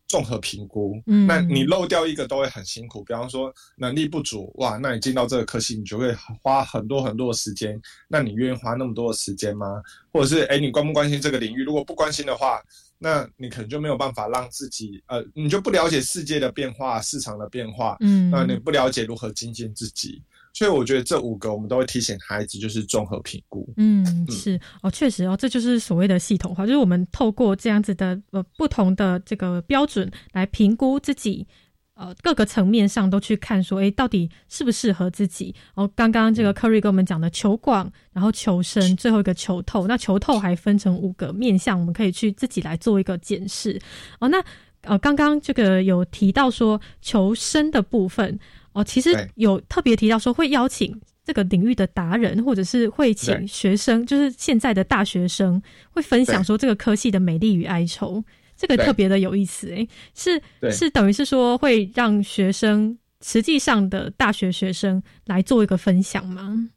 [0.09, 1.01] 综合评估。
[1.07, 3.01] 嗯那你漏掉一个都会很辛苦。
[3.05, 7.81] 比方说能力不足，哇，那你进到这个科系，你就会花很多很多的时间。
[8.09, 9.81] 那你愿意花那么多的时间吗？
[10.11, 11.63] 或者是哎，你关不关心这个领域？
[11.63, 12.61] 如果不关心的话，
[12.97, 20.21] 那你可能就没有办法让自己呃，你就不了解世界的变化、市场的变化，嗯那你不了解如何精进自己。
[20.55, 23.71] 所以我觉得这五个我们都会提醒孩子，就是综合评估。
[23.77, 31.45] 嗯，是哦，确实哦，这就是所谓的系统化，就是我们透过这样子的呃不同的这个标准来评估自己。
[31.97, 35.55] 呃，各个层面上都去看，说，诶，到底适不适合自己？
[35.75, 39.87] 哦，刚刚这个 Curry 跟我们讲的求广，然后求深，最后一个求透。
[39.87, 43.79] 那求透还分成五个面向，我们可以去自己来做一个检视。
[44.19, 44.43] 哦，那
[44.81, 48.37] 呃，刚刚这个有提到说求深的部分，
[48.75, 53.47] 哦，其实有特别提到说会邀请这个领域的达人，或者是会请对。
[53.47, 56.45] 学生，就是现在的大学生会分享对。
[56.45, 58.21] 说这个科系的美丽与哀愁，
[58.57, 66.69] 这个特别的有意思诶、是是等于是说会让学生实际上的大学学生来做一个分享吗？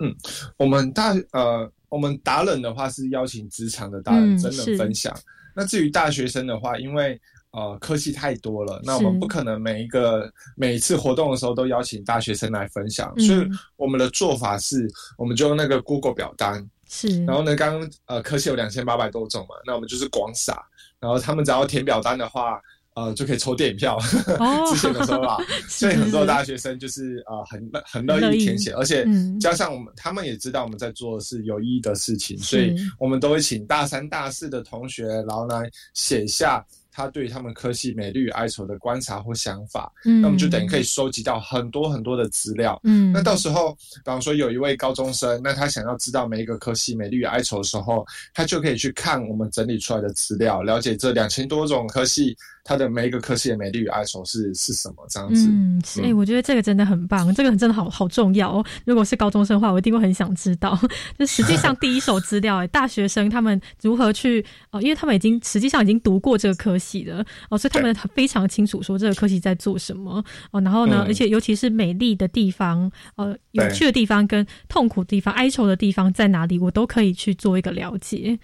[0.00, 0.14] 嗯
[0.58, 4.70] 我们大呃，我们达人的话是邀请职场的达人嗯真是。
[4.72, 5.18] 人分享。
[5.56, 7.20] 那至于大学生的话，因为
[7.58, 13.24] 呃科系太多了，那我们不可能每一个每一次活动的时候都邀请大学生来分享，嗯。
[13.26, 20.56] 所以我们的做法是，我们就用那个 Google 表单，是，然后呢，刚刚呃科系有两千八百多种嘛，那我们就是广撒，
[21.00, 22.60] 然后他们只要填表单的话。
[22.94, 23.96] 呃，就可以抽电影票。
[24.40, 24.66] 哦。
[24.74, 25.36] 之前的时候啊，
[25.70, 25.86] 是。
[25.86, 29.38] 所以很多大学生就是呃很很乐乐意意填写，而且嗯。
[29.38, 36.60] 加上我们他们也知道我们在做的是有意义的事情，所以我们都会请大三、大四的同学，然后来写下
[36.98, 39.92] 他对于他们科系美丽与哀愁的观察或想法。
[40.04, 42.78] 嗯那我们就等于可以收集到很多很多的资料。
[42.82, 52.36] 嗯那到时候，比方说有一位高中生，那他想要知道每一个科系美丽与哀愁的时候，他就可以去看我们整理出来的资料，了解这两千多种科系，
[52.68, 55.48] 它的每一个科系的美丽与哀愁是是什么这样子。
[55.48, 58.62] 嗯，是，哎、我觉得这个真的很棒，这个真的好好重要哦。
[58.84, 60.78] 如果是高中生的话，我一定会很想知道，
[61.18, 70.60] 就实际上第一手资料，哎， 大学生他们如何去哦，因为他们已经实际上已经读过这个科系了哦，所以他们非常清楚说这个科系在做什么哦。
[70.60, 78.38] 然后呢，嗯而且尤其是美丽的地方，呃，有趣的地方跟痛苦的地方、哀愁的地方在哪里，我都可以去做一个了解。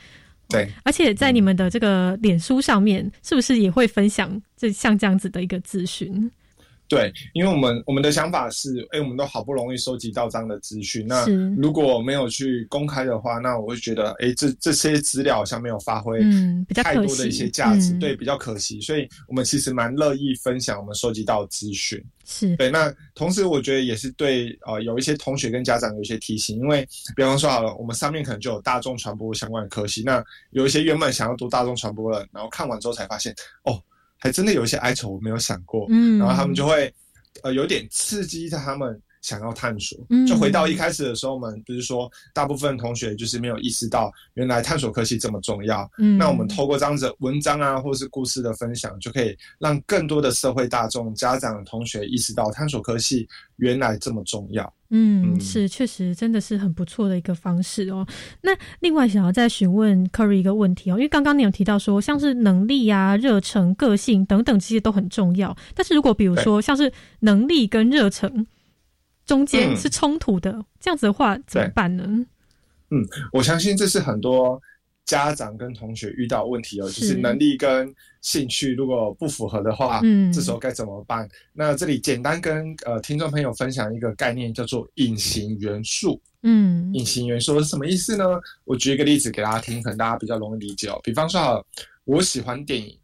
[0.48, 6.30] 对，而且在你们的这个脸书上面，是不是也会分享这像这样子的一个资讯？
[6.86, 11.26] 对，因为我们我们的想法是，哎，我们都好不容易收集到这样的资讯，那
[11.56, 16.20] 如果没有去公开的话，那我会觉得，哎，这这些资料好像没有发挥
[16.74, 17.98] 太多的一些价值，嗯。
[17.98, 22.02] 对，比较可惜，所以我们其实蛮乐意分享我们收集到的资讯。
[22.24, 22.54] 是。
[22.56, 33.80] 对，那同时我觉得也是对呃有一些同学跟家长有一些提醒，因为比方说好了，我们上面可能就有大众传播相关的科系，那有一些原本想要读大众传播的人，然后看完之后才发现，哦，
[34.24, 36.92] 还真的有一些哀愁我没有想过，嗯然后他们就会
[37.42, 39.00] 呃有点刺激在他们。
[39.24, 45.90] 想要探索，嗯就回到一开始的时候，我们不是说大部分同学就是没有意识到，原来探索科技这么重要。
[45.96, 54.70] 嗯那我们透过这样子文章啊，或是故事的分享，就可以让更多的社会大众、家长、同学意识到探索科技原来这么重要。
[54.90, 58.06] 嗯，是，确实真的是很不错的一个方式哦。
[58.42, 68.46] 那另外想要再询问 Curry 一个问题哦，因为刚刚你有提到说，像是能力啊、热忱、个性等等这些都很重要，但是如果比如说像是能力跟热忱
[69.26, 72.04] 中间嗯是冲突的，这样子的话怎么办呢？
[72.90, 73.02] 嗯，
[73.32, 74.60] 我相信这是很多
[75.04, 81.28] 家长跟同学遇到问题哦，就是是能力跟兴趣如果不符合的话，嗯这时候该怎么办？
[81.52, 86.20] 那这里简单跟呃听众朋友分享一个概念，叫做隐形元素。
[86.46, 88.24] 嗯隐形元素是什么意思呢？
[88.64, 91.00] 我举一个例子给大家听，可能大家比较容易理解哦。
[91.02, 91.66] 比方说
[92.04, 92.96] 我喜欢电影，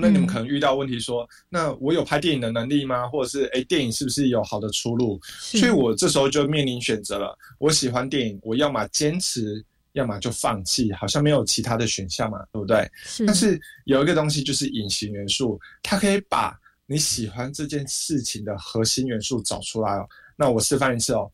[0.00, 3.06] 那你们可能遇到问题说，那我有拍电影的能力吗？
[3.08, 5.20] 或者是诶，电影是不是有好的出路？
[5.22, 7.36] 所以我这时候就面临选择了。
[7.58, 12.90] 我喜欢电影，我要么坚持，要么就放弃，好像没有其他的选项嘛，对不对？
[13.04, 20.08] 是但是有一个东西就是隐形元素，它可以把你喜欢这件事情的核心元素找出来哦。
[20.36, 21.30] 那我示范一次哦。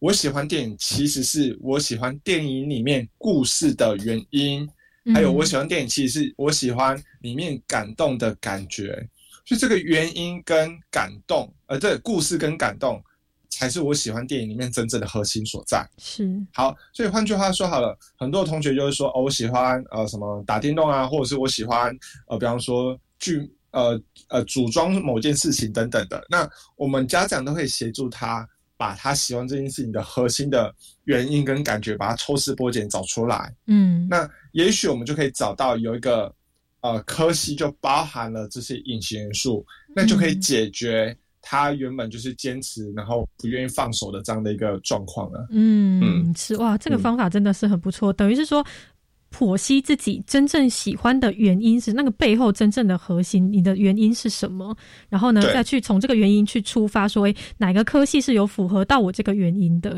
[0.00, 4.68] 我喜欢电影，其实是我喜欢电影里面故事的原因，
[5.12, 9.06] 还有嗯我喜欢电影，其实是我喜欢里面感动的感觉。
[9.44, 13.02] 所以这个原因跟感动，呃，这个故事跟感动，
[13.50, 15.86] 才是我喜欢电影里面真正的核心所在。
[15.98, 21.94] 是好，所以换句话说好了，很多同学就是说，哦，我喜欢呃什么打电动啊，或者是我喜欢
[22.26, 26.24] 呃，比方说剧呃呃组装某件事情等等的。
[26.30, 28.48] 那我们家长都可以协助他，
[28.84, 30.70] 把他喜欢这件事情的核心的
[31.04, 33.50] 原因跟感觉，把它抽丝剥茧找出来。
[33.66, 36.30] 嗯那也许我们就可以找到有一个
[36.82, 39.64] 呃科系就包含了这些隐形元素，
[39.96, 45.46] 那就可以解决他原本就是坚持然后不愿意放手的这样的一个状况了。
[45.48, 48.62] 嗯，是哇，这个方法真的是很不错，等于是说。
[49.34, 54.76] 剖析自己真正喜欢的原因是那个背后真正的核心，你的原因是什么？
[55.08, 59.96] 然后呢，再去从这个原因去出发，说，诶，哪个科系是有符合到我这个原因的？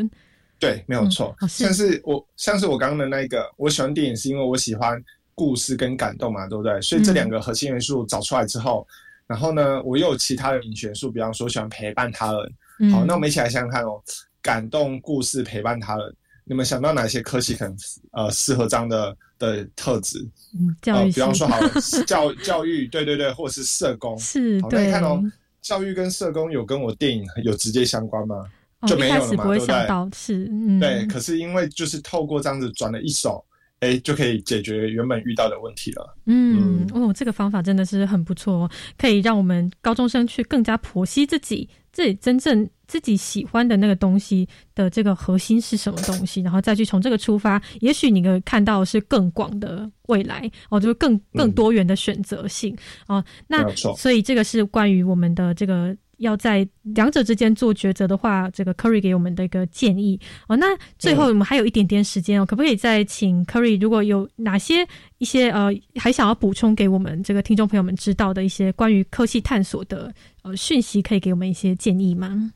[0.59, 1.37] 对，没有错。
[1.47, 4.99] 像是我，像是我刚刚的那一个，我喜欢电影是因为我喜欢
[5.35, 6.81] 故事跟感动嘛，对不对？
[6.81, 8.87] 所以这两个核心元素找出来之后，
[9.27, 12.53] 然后呢，我又有其他的隐形元素，比方说喜欢陪伴他人。
[12.79, 14.03] 嗯好，那我们一起来想想看哦，
[14.41, 16.15] 感动、故事、陪伴他人，
[16.49, 17.77] 你们想到哪些科系可能
[18.13, 20.19] 呃适合这样的的特质？
[20.55, 21.61] 嗯，教育呃，比方系说好，
[22.07, 24.17] 教教育， 对对对，或者是社工。
[24.19, 25.21] 是好，那你看哦，
[25.61, 28.37] 教育跟社工有跟我电影有直接相关吗？
[28.81, 29.67] 哦就没有了不会对
[30.15, 33.43] 是嗯，对，可是因为就是透过这样子转了一手，
[33.81, 36.17] 哎，就可以解决原本遇到的问题了。
[36.27, 52.77] 嗯，哦，这个方法真的是很不错哦，可以让我们高中生去更加剖析自己自己真正自己喜欢的那个东西的这个核心是什么东西，然后再去从这个出发，也许你可以看到的是更广的未来哦，就是更更多元的选择性、
[53.09, 53.25] 哦。
[53.47, 55.97] 那所以这个是关于我们的这个。
[56.19, 60.19] 要在两者之间做抉择的话，这个 Curry 给我们的一个建议
[60.49, 60.57] 哦。
[60.57, 60.69] 那
[60.99, 64.77] 最后我们还有一点点时间哦，可不可以再请 Curry 如果有哪些
[65.19, 70.11] 一些呃还想要补充给我们这个听众朋友们知道的一些关于科技探索的
[70.43, 72.51] 呃讯息，可以给我们一些建议吗？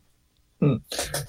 [0.61, 0.81] 嗯，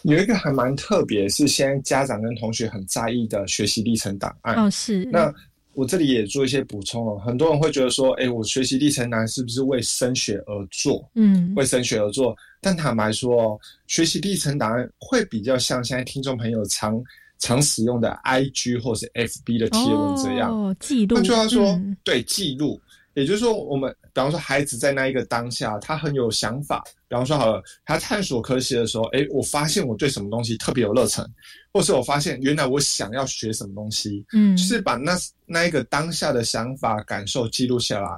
[0.03, 4.55] 有一个还蛮特别，是现在家长跟同学很在意的学习历程档案。
[4.55, 5.33] 哦，是那
[5.73, 7.17] 我这里也做一些补充哦。
[7.25, 11.09] 很多人会觉得说，哎，我学习历程档案是不是为升学而做？
[11.15, 12.35] 嗯为升学而做。
[12.59, 17.01] 但坦白说哦，学习历程档案会比较像现在听众朋友常
[17.39, 20.51] 常使用的 IG 或是 FB 的贴文这样。
[20.51, 22.79] 哦，记录，换句话说，嗯对记录，
[23.13, 26.83] 也就是说，我们比方说孩子在那一个当下，他很有想法。
[27.07, 31.25] 比方说好了，他探索科学的时候，诶，我发现我对什么东西特别有热忱，
[31.73, 38.09] 或是我发现原来我想要学什么东西，嗯就是把那那一个当下的想法、感受记录下来，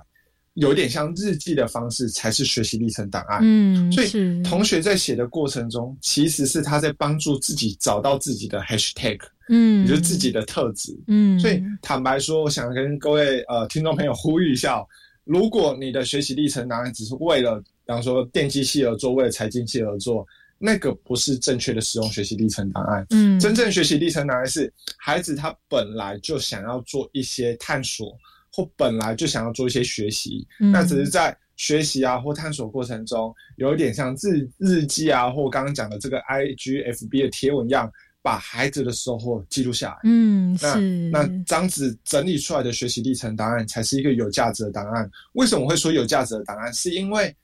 [0.56, 3.40] 有点像日记的方式，才是学习历程档案。
[3.44, 10.96] 嗯所以同学在写的过程中，其实是他在帮助自己找到自己的 hashtag，嗯也就是自己的特质。
[11.08, 14.88] 嗯所以坦白说，我想跟各位呃听众朋友呼吁一下哦，
[15.24, 20.26] 如果你的学习历程档案只是为了，比方说电机系而做，为了财经系而做，
[20.60, 23.06] 那个不是正确的使用学习历程档案。
[23.10, 28.16] 嗯真正学习历程档案是孩子他本来就想要做一些探索，
[28.54, 37.92] 或本来就想要做一些学习，嗯那只是在学习啊或探索过程中，有一点像日日记啊，或刚刚讲的这个 IG、FB 的贴文一样，
[38.22, 40.00] 把孩子的收获记录下来。
[40.04, 40.80] 嗯那是
[41.12, 45.10] 那这样子整理出来的学习历程档案才是一个有价值的档案。
[45.34, 46.72] 为什么我会说有价值的档案？
[46.74, 47.36] 是因为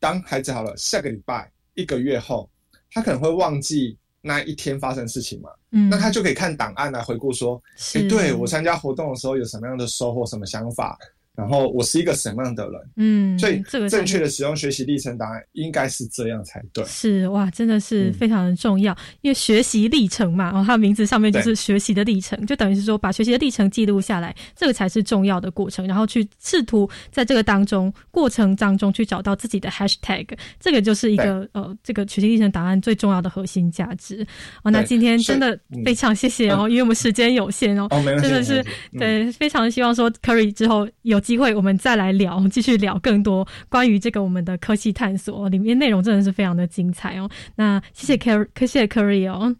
[0.00, 2.48] 当孩子好了，下个礼拜、一个月后，
[2.92, 5.88] 他可能会忘记那一天发生事情嘛，嗯。
[5.88, 10.98] 那他就可以看档案来回顾说，是诶对我参加活动的时候有什么样的收获、什么想法，
[11.38, 12.80] 然后我是一个什么样的人。
[12.96, 16.84] 嗯所以这个正确的使用学习历程档案应该是这样才对。
[16.84, 17.80] 是哇，真的嗯。
[17.80, 30.26] 是非常的重要，因为学习历程嘛，哦，它名字上面就是学习的历程，就等于是说把学习的历程记录下来，这个才是重要的过程，然后去试图在这个当中过程当中去找到自己的 hashtag，
[30.58, 34.26] 这个就是一个呃这个学习历程档案最重要的核心价值。
[34.64, 35.84] 哦，那今天真的嗯。
[35.84, 37.88] 非常谢谢哦，因为我们时间有限哦，
[38.20, 38.64] 真的是
[38.98, 47.28] 对，非常希望说 Curry 之后有机会我们再来聊，继续聊更多关于这个我们的科技探索，里面内容真的是非常的精彩哦。
[47.56, 49.54] 那谢谢 Carry，谢谢 Carry 哦。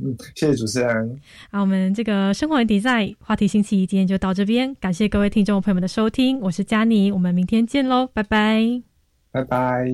[0.00, 1.20] 嗯，谢谢主持人。
[1.50, 8.82] 好，我们这个生活的 design 话题星期一今天就到这边，感谢各位听众朋友们的收听，我是佳妮，我们明天见喽，拜拜。
[9.30, 9.84] 拜拜。